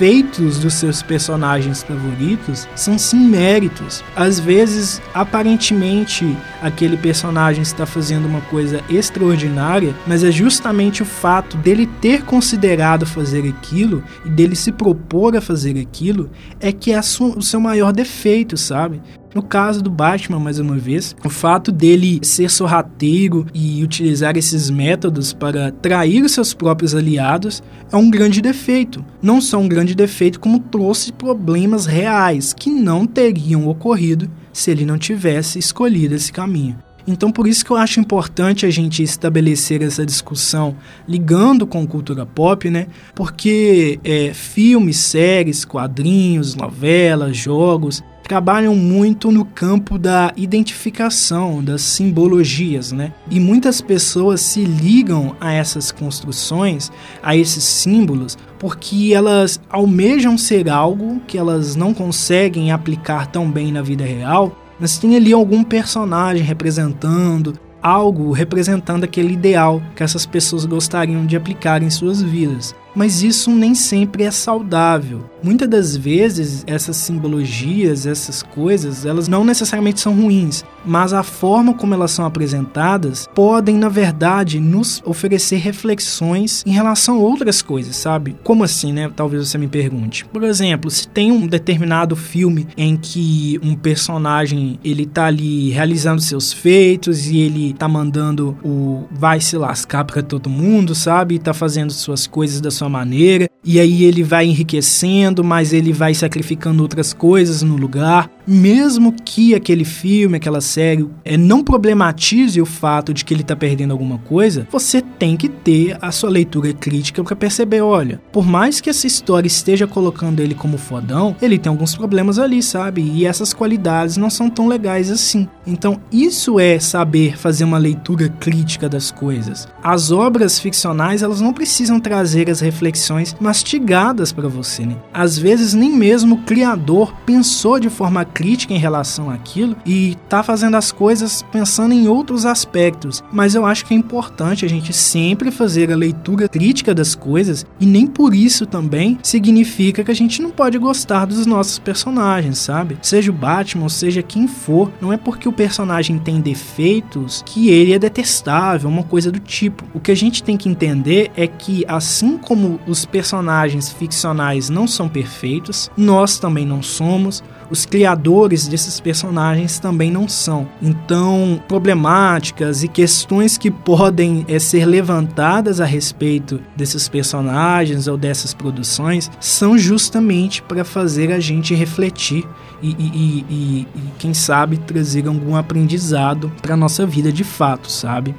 feitos 0.00 0.58
dos 0.58 0.72
seus 0.72 1.02
personagens 1.02 1.82
favoritos 1.82 2.66
são 2.74 2.98
sim 2.98 3.18
méritos. 3.18 4.02
Às 4.16 4.40
vezes, 4.40 4.98
aparentemente, 5.12 6.34
aquele 6.60 6.96
personagem 6.96 7.62
está 7.62 7.86
fazendo 7.86 8.26
uma 8.26 8.40
coisa 8.42 8.82
extraordinária, 8.88 9.94
mas 10.06 10.22
é 10.24 10.30
justamente 10.30 11.02
o 11.02 11.06
fato 11.06 11.56
dele 11.56 11.88
ter 12.00 12.22
considerado 12.24 13.06
fazer 13.06 13.48
aquilo 13.48 14.02
e 14.24 14.28
dele 14.28 14.54
se 14.54 14.72
propor 14.72 15.36
a 15.36 15.40
fazer 15.40 15.78
aquilo 15.78 16.30
é 16.60 16.72
que 16.72 16.92
é 16.92 17.00
o 17.00 17.42
seu 17.42 17.60
maior 17.60 17.92
defeito, 17.92 18.56
sabe? 18.56 19.00
No 19.32 19.42
caso 19.42 19.80
do 19.80 19.90
Batman, 19.90 20.40
mais 20.40 20.58
uma 20.58 20.76
vez, 20.76 21.14
o 21.24 21.30
fato 21.30 21.70
dele 21.70 22.18
ser 22.22 22.50
sorrateiro 22.50 23.46
e 23.54 23.82
utilizar 23.82 24.36
esses 24.36 24.68
métodos 24.68 25.32
para 25.32 25.70
trair 25.70 26.28
seus 26.28 26.52
próprios 26.52 26.96
aliados 26.96 27.62
é 27.92 27.96
um 27.96 28.10
grande 28.10 28.40
defeito. 28.40 29.04
Não 29.22 29.40
só 29.40 29.58
um 29.58 29.68
grande 29.68 29.94
defeito, 29.94 30.40
como 30.40 30.58
trouxe 30.58 31.12
problemas 31.12 31.86
reais 31.86 32.52
que 32.52 32.70
não 32.70 33.06
teriam 33.06 33.68
ocorrido 33.68 34.28
se 34.52 34.70
ele 34.70 34.84
não 34.84 34.98
tivesse 34.98 35.58
escolhido 35.58 36.14
esse 36.14 36.32
caminho. 36.32 36.78
Então, 37.06 37.32
por 37.32 37.46
isso 37.46 37.64
que 37.64 37.70
eu 37.70 37.76
acho 37.76 37.98
importante 37.98 38.66
a 38.66 38.70
gente 38.70 39.02
estabelecer 39.02 39.82
essa 39.82 40.04
discussão 40.04 40.76
ligando 41.08 41.66
com 41.66 41.86
cultura 41.86 42.26
pop, 42.26 42.68
né? 42.70 42.86
Porque 43.14 43.98
é, 44.04 44.32
filmes, 44.34 44.98
séries, 44.98 45.64
quadrinhos, 45.64 46.54
novelas, 46.54 47.36
jogos, 47.36 48.02
trabalham 48.22 48.76
muito 48.76 49.32
no 49.32 49.44
campo 49.44 49.98
da 49.98 50.32
identificação, 50.36 51.64
das 51.64 51.82
simbologias, 51.82 52.92
né? 52.92 53.12
E 53.28 53.40
muitas 53.40 53.80
pessoas 53.80 54.40
se 54.40 54.64
ligam 54.64 55.34
a 55.40 55.52
essas 55.52 55.90
construções, 55.90 56.92
a 57.22 57.34
esses 57.34 57.64
símbolos, 57.64 58.38
porque 58.60 59.12
elas 59.14 59.58
almejam 59.70 60.36
ser 60.36 60.68
algo 60.68 61.18
que 61.26 61.38
elas 61.38 61.74
não 61.74 61.94
conseguem 61.94 62.70
aplicar 62.70 63.26
tão 63.26 63.50
bem 63.50 63.72
na 63.72 63.80
vida 63.80 64.04
real, 64.04 64.54
mas 64.78 64.98
tem 64.98 65.16
ali 65.16 65.32
algum 65.32 65.64
personagem 65.64 66.44
representando, 66.44 67.58
algo 67.82 68.30
representando 68.32 69.04
aquele 69.04 69.32
ideal 69.32 69.82
que 69.96 70.02
essas 70.02 70.26
pessoas 70.26 70.66
gostariam 70.66 71.24
de 71.24 71.36
aplicar 71.36 71.82
em 71.82 71.88
suas 71.88 72.22
vidas 72.22 72.74
mas 72.94 73.22
isso 73.22 73.50
nem 73.50 73.74
sempre 73.74 74.24
é 74.24 74.30
saudável. 74.30 75.28
Muitas 75.42 75.68
das 75.68 75.96
vezes 75.96 76.64
essas 76.66 76.96
simbologias, 76.96 78.06
essas 78.06 78.42
coisas, 78.42 79.06
elas 79.06 79.28
não 79.28 79.44
necessariamente 79.44 80.00
são 80.00 80.14
ruins, 80.14 80.64
mas 80.84 81.12
a 81.12 81.22
forma 81.22 81.74
como 81.74 81.94
elas 81.94 82.10
são 82.10 82.24
apresentadas 82.24 83.28
podem, 83.34 83.76
na 83.76 83.88
verdade, 83.88 84.60
nos 84.60 85.02
oferecer 85.04 85.56
reflexões 85.56 86.62
em 86.66 86.72
relação 86.72 87.16
a 87.16 87.20
outras 87.20 87.62
coisas, 87.62 87.96
sabe? 87.96 88.36
Como 88.44 88.64
assim, 88.64 88.92
né? 88.92 89.10
Talvez 89.14 89.48
você 89.48 89.58
me 89.58 89.68
pergunte. 89.68 90.24
Por 90.26 90.44
exemplo, 90.44 90.90
se 90.90 91.08
tem 91.08 91.32
um 91.32 91.46
determinado 91.46 92.14
filme 92.16 92.66
em 92.76 92.96
que 92.96 93.58
um 93.62 93.74
personagem 93.74 94.78
ele 94.84 95.06
tá 95.06 95.26
ali 95.26 95.70
realizando 95.70 96.20
seus 96.20 96.52
feitos 96.52 97.26
e 97.26 97.38
ele 97.38 97.72
tá 97.72 97.88
mandando 97.88 98.56
o 98.62 99.04
vai 99.10 99.40
se 99.40 99.56
lascar 99.56 100.04
para 100.04 100.22
todo 100.22 100.50
mundo, 100.50 100.94
sabe? 100.94 101.36
E 101.36 101.38
tá 101.38 101.54
fazendo 101.54 101.92
suas 101.92 102.26
coisas 102.26 102.60
da 102.60 102.70
sua 102.80 102.88
maneira, 102.88 103.48
e 103.62 103.78
aí 103.78 104.04
ele 104.04 104.22
vai 104.22 104.46
enriquecendo, 104.46 105.44
mas 105.44 105.72
ele 105.72 105.92
vai 105.92 106.14
sacrificando 106.14 106.82
outras 106.82 107.12
coisas 107.12 107.62
no 107.62 107.76
lugar 107.76 108.30
mesmo 108.50 109.12
que 109.12 109.54
aquele 109.54 109.84
filme, 109.84 110.36
aquela 110.36 110.60
série, 110.60 111.08
é, 111.24 111.36
não 111.36 111.62
problematize 111.62 112.60
o 112.60 112.66
fato 112.66 113.14
de 113.14 113.24
que 113.24 113.32
ele 113.32 113.42
está 113.42 113.54
perdendo 113.54 113.92
alguma 113.92 114.18
coisa, 114.18 114.66
você 114.70 115.00
tem 115.00 115.36
que 115.36 115.48
ter 115.48 115.96
a 116.00 116.10
sua 116.10 116.28
leitura 116.30 116.72
crítica 116.72 117.22
para 117.22 117.36
perceber, 117.36 117.80
olha, 117.80 118.20
por 118.32 118.44
mais 118.44 118.80
que 118.80 118.90
essa 118.90 119.06
história 119.06 119.46
esteja 119.46 119.86
colocando 119.86 120.40
ele 120.40 120.54
como 120.54 120.76
fodão, 120.76 121.36
ele 121.40 121.58
tem 121.58 121.70
alguns 121.70 121.94
problemas 121.94 122.38
ali, 122.38 122.60
sabe? 122.62 123.02
E 123.02 123.24
essas 123.24 123.54
qualidades 123.54 124.16
não 124.16 124.28
são 124.28 124.50
tão 124.50 124.66
legais 124.66 125.10
assim. 125.10 125.48
Então, 125.64 126.00
isso 126.10 126.58
é 126.58 126.80
saber 126.80 127.38
fazer 127.38 127.62
uma 127.62 127.78
leitura 127.78 128.28
crítica 128.28 128.88
das 128.88 129.10
coisas. 129.12 129.68
As 129.82 130.10
obras 130.10 130.58
ficcionais, 130.58 131.22
elas 131.22 131.40
não 131.40 131.52
precisam 131.52 132.00
trazer 132.00 132.50
as 132.50 132.60
reflexões 132.60 133.36
mastigadas 133.40 134.32
para 134.32 134.48
você, 134.48 134.84
né? 134.84 134.96
Às 135.14 135.38
vezes 135.38 135.72
nem 135.74 135.92
mesmo 135.92 136.34
o 136.34 136.42
criador 136.42 137.14
pensou 137.24 137.78
de 137.78 137.88
forma 137.88 138.24
crítica 138.40 138.72
em 138.72 138.78
relação 138.78 139.28
àquilo 139.28 139.76
e 139.84 140.16
tá 140.26 140.42
fazendo 140.42 140.74
as 140.74 140.90
coisas 140.90 141.44
pensando 141.52 141.92
em 141.92 142.08
outros 142.08 142.46
aspectos. 142.46 143.22
Mas 143.30 143.54
eu 143.54 143.66
acho 143.66 143.84
que 143.84 143.92
é 143.92 143.96
importante 143.98 144.64
a 144.64 144.68
gente 144.68 144.94
sempre 144.94 145.50
fazer 145.50 145.92
a 145.92 145.96
leitura 145.96 146.48
crítica 146.48 146.94
das 146.94 147.14
coisas 147.14 147.66
e 147.78 147.84
nem 147.84 148.06
por 148.06 148.34
isso 148.34 148.64
também 148.64 149.18
significa 149.22 150.02
que 150.02 150.10
a 150.10 150.14
gente 150.14 150.40
não 150.40 150.50
pode 150.50 150.78
gostar 150.78 151.26
dos 151.26 151.44
nossos 151.44 151.78
personagens, 151.78 152.56
sabe? 152.56 152.96
Seja 153.02 153.30
o 153.30 153.34
Batman, 153.34 153.90
seja 153.90 154.22
quem 154.22 154.48
for, 154.48 154.90
não 155.02 155.12
é 155.12 155.18
porque 155.18 155.46
o 155.46 155.52
personagem 155.52 156.18
tem 156.18 156.40
defeitos 156.40 157.42
que 157.44 157.68
ele 157.68 157.92
é 157.92 157.98
detestável, 157.98 158.88
uma 158.88 159.04
coisa 159.04 159.30
do 159.30 159.38
tipo. 159.38 159.84
O 159.92 160.00
que 160.00 160.12
a 160.12 160.16
gente 160.16 160.42
tem 160.42 160.56
que 160.56 160.70
entender 160.70 161.30
é 161.36 161.46
que 161.46 161.84
assim 161.86 162.38
como 162.38 162.80
os 162.86 163.04
personagens 163.04 163.90
ficcionais 163.90 164.70
não 164.70 164.88
são 164.88 165.10
perfeitos, 165.10 165.90
nós 165.94 166.38
também 166.38 166.64
não 166.64 166.82
somos 166.82 167.44
os 167.70 167.86
criadores 167.86 168.66
desses 168.66 168.98
personagens 168.98 169.78
também 169.78 170.10
não 170.10 170.28
são. 170.28 170.68
Então, 170.82 171.62
problemáticas 171.68 172.82
e 172.82 172.88
questões 172.88 173.56
que 173.56 173.70
podem 173.70 174.44
é, 174.48 174.58
ser 174.58 174.84
levantadas 174.84 175.80
a 175.80 175.84
respeito 175.84 176.60
desses 176.76 177.08
personagens 177.08 178.08
ou 178.08 178.16
dessas 178.16 178.52
produções 178.52 179.30
são 179.38 179.78
justamente 179.78 180.62
para 180.62 180.84
fazer 180.84 181.32
a 181.32 181.38
gente 181.38 181.74
refletir 181.74 182.44
e, 182.82 182.90
e, 182.90 183.44
e, 183.48 183.88
e, 183.94 184.04
quem 184.18 184.34
sabe, 184.34 184.78
trazer 184.78 185.28
algum 185.28 185.54
aprendizado 185.54 186.50
para 186.62 186.76
nossa 186.76 187.06
vida 187.06 187.30
de 187.30 187.44
fato, 187.44 187.90
sabe? 187.90 188.34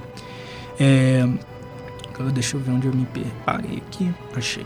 É... 0.79 1.27
Deixa 2.33 2.55
eu 2.55 2.61
ver 2.61 2.71
onde 2.71 2.85
eu 2.85 2.93
me 2.93 3.07
parei 3.43 3.77
aqui. 3.77 4.07
Achei. 4.35 4.65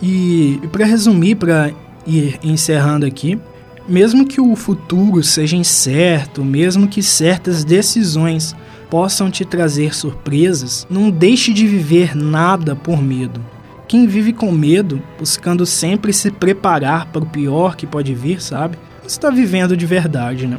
E, 0.00 0.60
e 0.62 0.68
para 0.68 0.84
resumir, 0.84 1.34
para 1.34 1.72
ir 2.06 2.38
encerrando 2.44 3.04
aqui, 3.04 3.40
mesmo 3.88 4.26
que 4.26 4.40
o 4.40 4.56
futuro 4.56 5.22
seja 5.22 5.56
incerto, 5.56 6.44
mesmo 6.44 6.88
que 6.88 7.02
certas 7.02 7.64
decisões 7.64 8.54
possam 8.90 9.30
te 9.30 9.44
trazer 9.44 9.94
surpresas, 9.94 10.86
não 10.88 11.10
deixe 11.10 11.52
de 11.52 11.66
viver 11.66 12.16
nada 12.16 12.74
por 12.76 13.02
medo. 13.02 13.44
Quem 13.86 14.06
vive 14.06 14.32
com 14.32 14.50
medo, 14.50 15.02
buscando 15.18 15.66
sempre 15.66 16.12
se 16.12 16.30
preparar 16.30 17.06
para 17.06 17.22
o 17.22 17.28
pior 17.28 17.76
que 17.76 17.86
pode 17.86 18.14
vir, 18.14 18.40
sabe? 18.40 18.78
Está 19.06 19.30
vivendo 19.30 19.76
de 19.76 19.84
verdade, 19.84 20.46
né? 20.46 20.58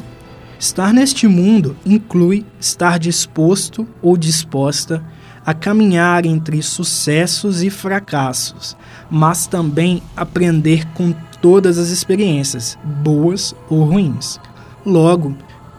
Estar 0.60 0.94
neste 0.94 1.28
mundo 1.28 1.76
inclui 1.86 2.46
estar 2.60 3.00
disposto 3.00 3.88
ou 4.02 4.16
disposta 4.16 5.04
a 5.46 5.54
caminhar 5.54 6.26
entre 6.26 6.62
sucessos 6.62 7.62
e 7.62 7.70
fracassos, 7.70 8.76
mas 9.10 9.46
também 9.46 10.02
aprender 10.16 10.88
com 10.94 11.14
todas 11.46 11.78
as 11.78 11.90
experiências, 11.90 12.76
boas 12.84 13.54
ou 13.70 13.84
ruins. 13.84 14.40
Logo, 14.84 15.38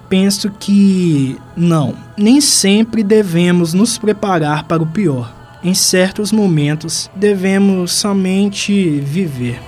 penso 0.08 0.48
que 0.48 1.36
não, 1.56 1.92
nem 2.16 2.40
sempre 2.40 3.02
devemos 3.02 3.74
nos 3.74 3.98
preparar 3.98 4.62
para 4.68 4.80
o 4.80 4.86
pior. 4.86 5.34
Em 5.64 5.74
certos 5.74 6.30
momentos, 6.30 7.10
devemos 7.16 7.90
somente 7.90 9.00
viver. 9.00 9.60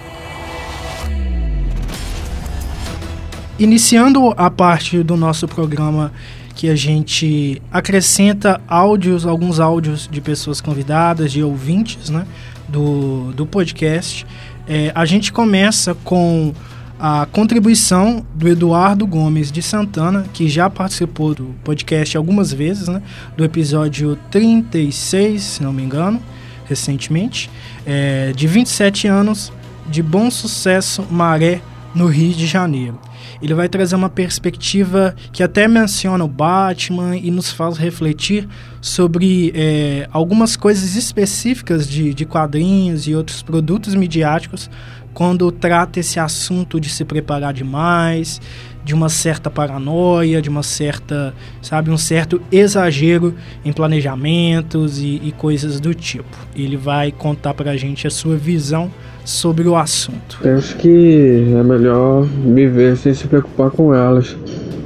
iniciando 3.59 4.33
a 4.37 4.49
parte 4.49 5.03
do 5.03 5.17
nosso 5.17 5.49
programa 5.49 6.13
que 6.55 6.69
a 6.69 6.77
gente 6.77 7.61
acrescenta 7.73 8.61
áudios, 8.69 9.27
alguns 9.27 9.59
áudios 9.59 10.09
de 10.09 10.21
pessoas 10.21 10.61
convidadas, 10.61 11.33
de 11.33 11.43
ouvintes, 11.43 12.09
né, 12.09 12.25
do, 12.69 13.33
do 13.33 13.45
podcast. 13.45 14.25
É, 14.69 14.93
a 14.95 15.05
gente 15.05 15.33
começa 15.33 15.95
com 16.05 16.53
a 17.01 17.27
contribuição 17.31 18.27
do 18.35 18.49
Eduardo 18.49 19.07
Gomes 19.07 19.51
de 19.51 19.63
Santana, 19.63 20.27
que 20.33 20.49
já 20.49 20.69
participou 20.69 21.35
do 21.35 21.55
podcast 21.65 22.17
algumas 22.17 22.53
vezes, 22.53 22.89
né, 22.89 23.01
do 23.37 23.45
episódio 23.45 24.19
36, 24.31 25.41
se 25.41 25.63
não 25.63 25.73
me 25.73 25.83
engano, 25.83 26.21
recentemente, 26.67 27.49
é, 27.87 28.33
de 28.37 28.47
27 28.47 29.07
anos, 29.07 29.53
de 29.89 30.03
bom 30.03 30.31
sucesso, 30.31 31.07
Maré, 31.11 31.63
no 31.95 32.07
Rio 32.07 32.35
de 32.35 32.47
Janeiro. 32.47 32.99
Ele 33.43 33.55
vai 33.55 33.69
trazer 33.69 33.97
uma 33.97 34.09
perspectiva 34.09 35.15
que 35.33 35.43
até 35.43 35.67
menciona 35.69 36.25
o 36.25 36.29
Batman 36.29 37.17
e 37.17 37.31
nos 37.31 37.51
faz 37.51 37.77
refletir 37.77 38.49
sobre 38.81 39.53
é, 39.55 40.09
algumas 40.13 40.57
coisas 40.57 40.97
específicas 40.97 41.89
de, 41.89 42.15
de 42.15 42.25
quadrinhos 42.25 43.07
e 43.07 43.15
outros 43.15 43.43
produtos 43.43 43.95
midiáticos 43.95 44.71
quando 45.19 45.51
trata 45.51 45.99
esse 45.99 46.21
assunto 46.21 46.79
de 46.79 46.89
se 46.89 47.05
preparar 47.05 47.53
demais, 47.53 48.41
de 48.85 48.95
uma 48.95 49.09
certa 49.09 49.51
paranoia, 49.51 50.41
de 50.41 50.49
uma 50.49 50.63
certa, 50.63 51.35
sabe, 51.61 51.91
um 51.91 51.99
certo 51.99 52.41
exagero 52.53 53.35
em 53.65 53.73
planejamentos 53.73 55.01
e, 55.01 55.21
e 55.25 55.33
coisas 55.37 55.81
do 55.81 55.93
tipo. 55.93 56.37
Ele 56.55 56.77
vai 56.77 57.11
contar 57.11 57.53
pra 57.53 57.77
gente 57.77 58.07
a 58.07 58.11
sua 58.11 58.37
visão 58.37 58.93
sobre 59.29 59.69
o 59.69 59.77
assunto. 59.77 60.39
Penso 60.43 60.75
que 60.77 61.53
é 61.55 61.63
melhor 61.63 62.23
viver 62.23 62.97
sem 62.97 63.13
se 63.13 63.27
preocupar 63.29 63.71
com 63.71 63.95
elas, 63.95 64.35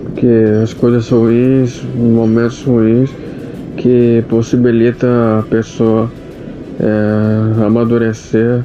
porque 0.03 0.27
as 0.61 0.75
coisas 0.75 1.09
ruins, 1.09 1.81
momentos 1.95 2.61
ruins, 2.65 3.09
que 3.77 4.25
possibilita 4.29 5.07
a 5.39 5.43
pessoa 5.45 6.11
é, 6.81 7.65
amadurecer, 7.65 8.65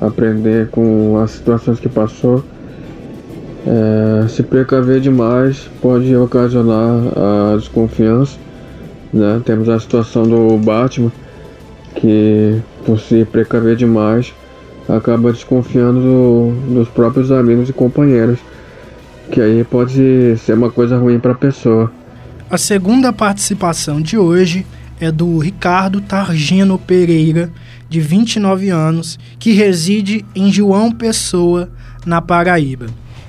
aprender 0.00 0.68
com 0.68 1.18
as 1.18 1.32
situações 1.32 1.80
que 1.80 1.88
passou. 1.88 2.44
É, 3.66 4.28
se 4.28 4.44
precaver 4.44 5.00
demais 5.00 5.68
pode 5.82 6.14
ocasionar 6.14 7.00
a 7.16 7.56
desconfiança. 7.56 8.38
Né? 9.12 9.42
Temos 9.44 9.68
a 9.68 9.80
situação 9.80 10.22
do 10.22 10.56
Batman, 10.58 11.10
que 11.96 12.60
por 12.86 13.00
se 13.00 13.24
precaver 13.24 13.74
demais 13.74 14.32
acaba 14.88 15.32
desconfiando 15.32 16.00
do, 16.00 16.74
dos 16.74 16.88
próprios 16.88 17.30
amigos 17.30 17.68
e 17.68 17.72
companheiros, 17.72 18.38
que 19.30 19.40
aí 19.40 19.64
pode 19.64 20.36
ser 20.38 20.54
uma 20.54 20.70
coisa 20.70 20.98
ruim 20.98 21.18
para 21.18 21.32
a 21.32 21.36
pessoa. 21.36 21.90
A 22.50 22.58
segunda 22.58 23.12
participação 23.12 24.00
de 24.00 24.18
hoje 24.18 24.66
é 25.00 25.10
do 25.10 25.38
Ricardo 25.38 26.00
Targino 26.00 26.78
Pereira, 26.78 27.50
de 27.88 28.00
29 28.00 28.68
anos, 28.70 29.18
que 29.38 29.52
reside 29.52 30.24
em 30.34 30.52
João 30.52 30.90
Pessoa, 30.90 31.70
na 32.04 32.20
Paraíba. 32.20 32.86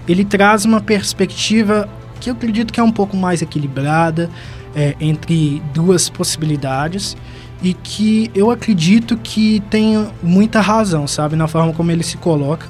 Ele 0.07 0.25
traz 0.25 0.65
uma 0.65 0.81
perspectiva 0.81 1.87
que 2.19 2.29
eu 2.29 2.33
acredito 2.33 2.73
que 2.73 2.79
é 2.79 2.83
um 2.83 2.91
pouco 2.91 3.15
mais 3.15 3.41
equilibrada 3.41 4.29
é, 4.75 4.95
entre 4.99 5.61
duas 5.73 6.09
possibilidades 6.09 7.15
e 7.61 7.73
que 7.73 8.29
eu 8.35 8.51
acredito 8.51 9.17
que 9.17 9.61
tem 9.69 10.07
muita 10.21 10.61
razão, 10.61 11.07
sabe, 11.07 11.35
na 11.35 11.47
forma 11.47 11.73
como 11.73 11.91
ele 11.91 12.03
se 12.03 12.17
coloca. 12.17 12.67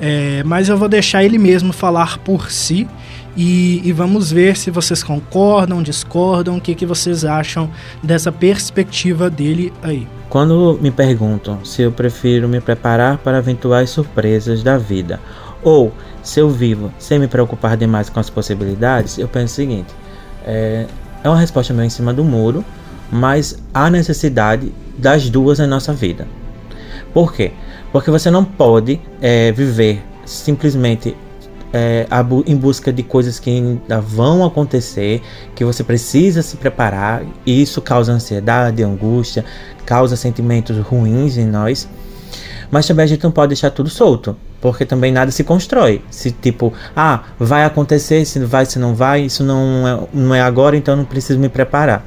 É, 0.00 0.42
mas 0.44 0.68
eu 0.68 0.76
vou 0.76 0.88
deixar 0.88 1.24
ele 1.24 1.38
mesmo 1.38 1.72
falar 1.72 2.18
por 2.18 2.50
si 2.50 2.86
e, 3.36 3.80
e, 3.84 3.92
vamos 3.92 4.32
ver 4.32 4.56
se 4.56 4.70
vocês 4.70 5.02
concordam, 5.02 5.82
discordam, 5.82 6.56
o 6.56 6.60
que, 6.60 6.74
que 6.74 6.84
vocês 6.84 7.24
acham 7.24 7.70
dessa 8.02 8.32
perspectiva 8.32 9.30
dele 9.30 9.72
aí. 9.82 10.08
Quando 10.28 10.78
me 10.80 10.90
perguntam 10.90 11.64
se 11.64 11.82
eu 11.82 11.92
prefiro 11.92 12.48
me 12.48 12.60
preparar 12.60 13.18
para 13.18 13.38
eventuais 13.38 13.90
surpresas 13.90 14.62
da 14.62 14.76
vida 14.76 15.20
ou 15.62 15.92
se 16.22 16.40
eu 16.40 16.50
vivo 16.50 16.92
sem 16.98 17.18
me 17.18 17.28
preocupar 17.28 17.76
demais 17.76 18.10
com 18.10 18.18
as 18.18 18.28
possibilidades, 18.28 19.18
eu 19.18 19.28
penso 19.28 19.52
o 19.52 19.56
seguinte: 19.56 19.94
é, 20.44 20.86
é 21.22 21.28
uma 21.28 21.38
resposta 21.38 21.72
meio 21.72 21.86
em 21.86 21.90
cima 21.90 22.12
do 22.12 22.24
muro, 22.24 22.64
mas 23.10 23.58
há 23.72 23.90
necessidade 23.90 24.72
das 24.96 25.28
duas 25.30 25.58
na 25.58 25.66
nossa 25.66 25.92
vida. 25.92 26.26
Por 27.12 27.32
quê? 27.32 27.52
Porque 27.92 28.10
você 28.10 28.30
não 28.30 28.44
pode 28.44 29.00
é, 29.20 29.50
viver 29.52 30.02
simplesmente 30.24 31.16
é, 31.72 32.06
em 32.46 32.56
busca 32.56 32.92
de 32.92 33.02
coisas 33.02 33.38
que 33.38 33.50
ainda 33.50 34.00
vão 34.00 34.44
acontecer, 34.44 35.22
que 35.54 35.64
você 35.64 35.82
precisa 35.82 36.42
se 36.42 36.56
preparar, 36.56 37.22
e 37.44 37.62
isso 37.62 37.80
causa 37.80 38.12
ansiedade, 38.12 38.82
angústia, 38.82 39.44
causa 39.84 40.16
sentimentos 40.16 40.76
ruins 40.78 41.36
em 41.36 41.46
nós. 41.46 41.88
Mas 42.70 42.86
também 42.86 43.04
a 43.04 43.06
gente 43.06 43.24
não 43.24 43.30
pode 43.30 43.48
deixar 43.48 43.70
tudo 43.70 43.88
solto, 43.88 44.36
porque 44.60 44.84
também 44.84 45.10
nada 45.10 45.30
se 45.30 45.42
constrói. 45.42 46.02
Se 46.10 46.30
tipo, 46.30 46.72
ah, 46.94 47.24
vai 47.38 47.64
acontecer, 47.64 48.24
se 48.26 48.38
vai, 48.40 48.66
se 48.66 48.78
não 48.78 48.94
vai, 48.94 49.22
isso 49.22 49.42
não 49.42 49.88
é, 49.88 50.08
não 50.12 50.34
é 50.34 50.42
agora, 50.42 50.76
então 50.76 50.94
não 50.94 51.04
preciso 51.04 51.38
me 51.38 51.48
preparar. 51.48 52.04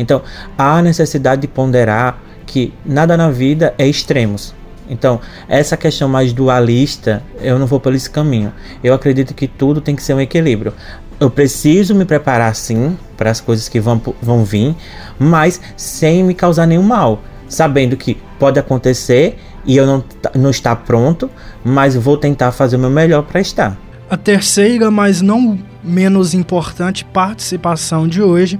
Então, 0.00 0.22
há 0.56 0.80
necessidade 0.80 1.42
de 1.42 1.46
ponderar 1.46 2.18
que 2.46 2.72
nada 2.84 3.16
na 3.18 3.30
vida 3.30 3.74
é 3.76 3.86
extremos. 3.86 4.54
Então, 4.88 5.20
essa 5.46 5.76
questão 5.76 6.08
mais 6.08 6.32
dualista, 6.32 7.22
eu 7.40 7.58
não 7.58 7.66
vou 7.66 7.78
por 7.78 7.94
esse 7.94 8.10
caminho. 8.10 8.52
Eu 8.82 8.94
acredito 8.94 9.34
que 9.34 9.46
tudo 9.46 9.80
tem 9.80 9.94
que 9.94 10.02
ser 10.02 10.14
um 10.14 10.20
equilíbrio. 10.20 10.72
Eu 11.20 11.30
preciso 11.30 11.94
me 11.94 12.06
preparar 12.06 12.56
sim 12.56 12.96
para 13.16 13.30
as 13.30 13.40
coisas 13.40 13.68
que 13.68 13.78
vão, 13.78 14.00
vão 14.22 14.42
vir, 14.42 14.74
mas 15.18 15.60
sem 15.76 16.24
me 16.24 16.34
causar 16.34 16.66
nenhum 16.66 16.82
mal. 16.82 17.22
Sabendo 17.46 17.96
que 17.96 18.16
pode 18.38 18.58
acontecer 18.58 19.38
e 19.66 19.76
eu 19.76 19.86
não, 19.86 20.02
não 20.34 20.50
estar 20.50 20.74
pronto, 20.76 21.30
mas 21.62 21.94
vou 21.94 22.16
tentar 22.16 22.52
fazer 22.52 22.76
o 22.76 22.78
meu 22.78 22.90
melhor 22.90 23.22
para 23.22 23.40
estar. 23.40 23.76
A 24.08 24.16
terceira, 24.16 24.90
mas 24.90 25.20
não 25.20 25.58
menos 25.84 26.32
importante 26.32 27.04
participação 27.04 28.08
de 28.08 28.22
hoje 28.22 28.58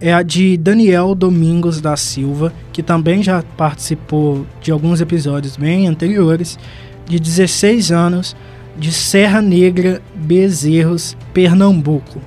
é 0.00 0.12
a 0.12 0.22
de 0.22 0.56
Daniel 0.56 1.14
Domingos 1.14 1.80
da 1.80 1.96
Silva, 1.96 2.52
que 2.72 2.82
também 2.82 3.22
já 3.22 3.42
participou 3.56 4.46
de 4.60 4.70
alguns 4.70 5.00
episódios 5.00 5.56
bem 5.56 5.86
anteriores, 5.86 6.58
de 7.06 7.20
16 7.20 7.92
anos, 7.92 8.34
de 8.78 8.92
Serra 8.92 9.42
Negra, 9.42 10.00
Bezerros, 10.14 11.16
Pernambuco. 11.34 12.20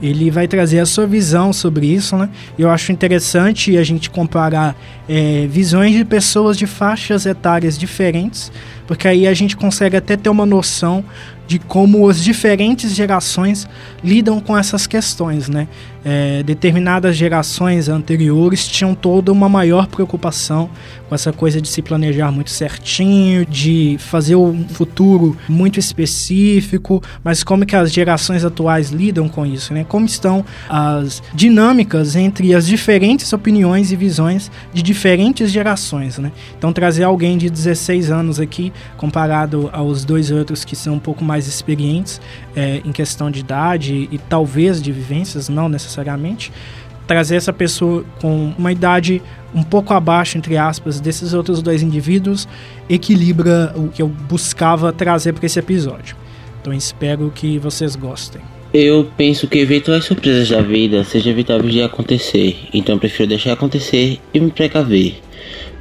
Ele 0.00 0.30
vai 0.30 0.46
trazer 0.46 0.78
a 0.78 0.86
sua 0.86 1.06
visão 1.06 1.54
sobre 1.54 1.86
isso, 1.86 2.16
né? 2.18 2.28
Eu 2.58 2.68
acho 2.68 2.92
interessante 2.92 3.78
a 3.78 3.82
gente 3.82 4.10
comparar 4.10 4.76
é, 5.08 5.46
visões 5.48 5.96
de 5.96 6.04
pessoas 6.04 6.58
de 6.58 6.66
faixas 6.66 7.24
etárias 7.24 7.78
diferentes, 7.78 8.52
porque 8.86 9.08
aí 9.08 9.26
a 9.26 9.32
gente 9.32 9.56
consegue 9.56 9.96
até 9.96 10.14
ter 10.14 10.28
uma 10.28 10.44
noção 10.44 11.02
de 11.46 11.58
como 11.58 12.08
as 12.08 12.22
diferentes 12.22 12.94
gerações 12.94 13.66
lidam 14.04 14.38
com 14.38 14.56
essas 14.56 14.86
questões, 14.86 15.48
né? 15.48 15.66
É, 16.08 16.40
determinadas 16.44 17.16
gerações 17.16 17.88
anteriores 17.88 18.68
tinham 18.68 18.94
toda 18.94 19.32
uma 19.32 19.48
maior 19.48 19.88
preocupação 19.88 20.70
com 21.08 21.14
essa 21.16 21.32
coisa 21.32 21.60
de 21.60 21.66
se 21.68 21.82
planejar 21.82 22.30
muito 22.30 22.50
certinho, 22.50 23.44
de 23.44 23.96
fazer 23.98 24.36
um 24.36 24.68
futuro 24.68 25.36
muito 25.48 25.80
específico, 25.80 27.02
mas 27.24 27.42
como 27.42 27.66
que 27.66 27.74
as 27.74 27.92
gerações 27.92 28.44
atuais 28.44 28.90
lidam 28.90 29.28
com 29.28 29.44
isso, 29.44 29.74
né? 29.74 29.84
Como 29.88 30.06
estão 30.06 30.44
as 30.68 31.20
dinâmicas 31.34 32.14
entre 32.14 32.54
as 32.54 32.68
diferentes 32.68 33.32
opiniões 33.32 33.90
e 33.90 33.96
visões 33.96 34.48
de 34.72 34.82
diferentes 34.82 35.50
gerações, 35.50 36.18
né? 36.18 36.30
Então 36.56 36.72
trazer 36.72 37.02
alguém 37.02 37.36
de 37.36 37.50
16 37.50 38.12
anos 38.12 38.38
aqui 38.38 38.72
comparado 38.96 39.68
aos 39.72 40.04
dois 40.04 40.30
outros 40.30 40.64
que 40.64 40.76
são 40.76 40.94
um 40.94 41.00
pouco 41.00 41.24
mais 41.24 41.48
experientes 41.48 42.20
é, 42.54 42.80
em 42.84 42.92
questão 42.92 43.28
de 43.28 43.40
idade 43.40 44.08
e 44.10 44.18
talvez 44.18 44.80
de 44.80 44.92
vivências, 44.92 45.48
não 45.48 45.68
necessariamente, 45.96 46.52
trazer 47.06 47.36
essa 47.36 47.52
pessoa 47.52 48.04
com 48.20 48.52
uma 48.58 48.72
idade 48.72 49.22
um 49.54 49.62
pouco 49.62 49.94
abaixo, 49.94 50.36
entre 50.36 50.56
aspas, 50.56 51.00
desses 51.00 51.32
outros 51.32 51.62
dois 51.62 51.82
indivíduos, 51.82 52.48
equilibra 52.88 53.72
o 53.76 53.88
que 53.88 54.02
eu 54.02 54.08
buscava 54.08 54.92
trazer 54.92 55.32
para 55.32 55.46
esse 55.46 55.58
episódio. 55.58 56.16
Então 56.60 56.72
espero 56.72 57.32
que 57.34 57.58
vocês 57.58 57.94
gostem. 57.94 58.42
Eu 58.74 59.08
penso 59.16 59.46
que 59.46 59.58
eventuais 59.58 60.04
surpresas 60.04 60.50
da 60.50 60.60
vida 60.60 61.04
sejam 61.04 61.32
evitáveis 61.32 61.72
de 61.72 61.82
acontecer, 61.82 62.58
então 62.74 62.98
prefiro 62.98 63.28
deixar 63.28 63.52
acontecer 63.52 64.18
e 64.34 64.40
me 64.40 64.50
precaver 64.50 65.20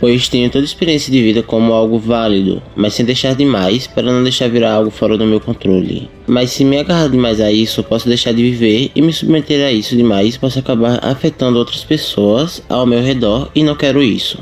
pois 0.06 0.30
tenho 0.30 0.52
toda 0.52 0.64
a 0.64 0.66
experiência 0.66 1.12
de 1.12 1.20
vida 1.20 1.42
como 1.42 1.74
algo 1.74 1.98
válido, 1.98 2.62
mas 2.76 2.94
sem 2.94 3.04
deixar 3.04 3.34
demais 3.34 3.88
para 3.88 4.04
não 4.04 4.22
deixar 4.22 4.48
virar 4.48 4.74
algo 4.74 4.92
fora 4.92 5.18
do 5.18 5.26
meu 5.26 5.40
controle. 5.40 6.08
Mas 6.28 6.52
se 6.52 6.64
me 6.64 6.78
agarrar 6.78 7.10
demais 7.10 7.42
a 7.42 7.52
isso, 7.52 7.84
posso 7.84 8.08
deixar 8.08 8.32
de 8.32 8.44
viver 8.44 8.92
e 8.94 9.02
me 9.02 9.12
submeter 9.12 9.66
a 9.66 9.72
isso 9.72 9.96
demais 9.96 10.38
posso 10.38 10.60
acabar 10.60 11.00
afetando 11.04 11.58
outras 11.58 11.84
pessoas 11.84 12.62
ao 12.70 12.86
meu 12.86 13.02
redor 13.02 13.50
e 13.56 13.64
não 13.64 13.74
quero 13.74 14.04
isso. 14.04 14.38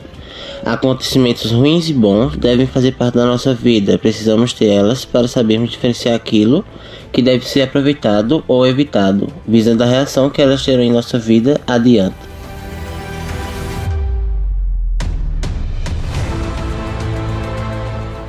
Acontecimentos 0.66 1.52
ruins 1.52 1.90
e 1.90 1.94
bons 1.94 2.36
devem 2.36 2.68
fazer 2.68 2.92
parte 2.96 3.16
da 3.16 3.26
nossa 3.26 3.54
vida. 3.54 3.98
Precisamos 3.98 4.52
ter 4.52 4.68
elas 4.68 5.06
para 5.06 5.30
sabermos 5.30 5.72
diferenciar 5.72 6.14
aquilo 6.14 6.66
que 7.14 7.22
deve 7.22 7.48
ser 7.48 7.62
aproveitado 7.62 8.44
ou 8.50 8.68
evitado, 8.68 9.30
visando 9.48 9.82
a 9.84 9.88
reação 9.88 10.30
que 10.30 10.42
elas 10.42 10.66
terão 10.66 10.84
em 10.84 10.92
nossa 10.92 11.18
vida 11.18 11.62
adiante. 11.66 12.33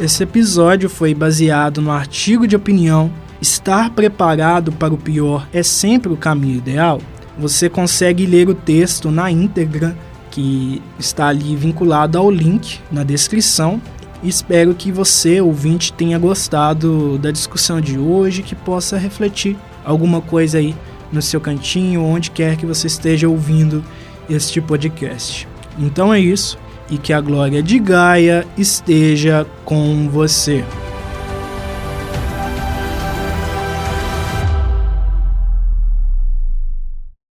Esse 0.05 0.23
episódio 0.23 0.91
foi 0.91 1.15
baseado 1.15 1.81
no 1.81 1.91
artigo 1.91 2.47
de 2.47 2.55
opinião 2.55 3.11
Estar 3.41 3.89
preparado 3.89 4.71
para 4.71 4.93
o 4.93 4.99
pior 4.99 5.49
é 5.51 5.63
sempre 5.63 6.13
o 6.13 6.17
caminho 6.17 6.59
ideal. 6.59 7.01
Você 7.39 7.71
consegue 7.71 8.27
ler 8.27 8.47
o 8.47 8.55
texto 8.55 9.11
na 9.11 9.31
íntegra, 9.31 9.97
que 10.31 10.83
está 10.99 11.29
ali 11.29 11.57
vinculado 11.57 12.19
ao 12.19 12.31
link 12.31 12.81
na 12.93 13.03
descrição. 13.03 13.81
Espero 14.23 14.75
que 14.75 14.93
você, 14.93 15.41
ouvinte, 15.41 15.91
tenha 15.91 16.19
gostado 16.19 17.17
da 17.17 17.31
discussão 17.31 17.81
de 17.81 17.99
hoje, 17.99 18.43
que 18.43 18.55
possa 18.55 18.99
refletir 18.99 19.57
alguma 19.87 20.21
coisa 20.21 20.59
aí 20.59 20.77
no 21.11 21.23
seu 21.23 21.41
cantinho, 21.41 22.05
onde 22.05 22.31
quer 22.31 22.59
que 22.59 22.67
você 22.67 22.89
esteja 22.89 23.27
ouvindo 23.27 23.83
este 24.29 24.61
podcast. 24.61 25.49
Então 25.79 26.13
é 26.13 26.21
isso, 26.21 26.59
e 26.91 26.99
que 26.99 27.13
a 27.13 27.21
glória 27.21 27.63
de 27.63 27.79
Gaia 27.79 28.47
esteja 28.57 29.47
com 29.65 30.09
você. 30.09 30.65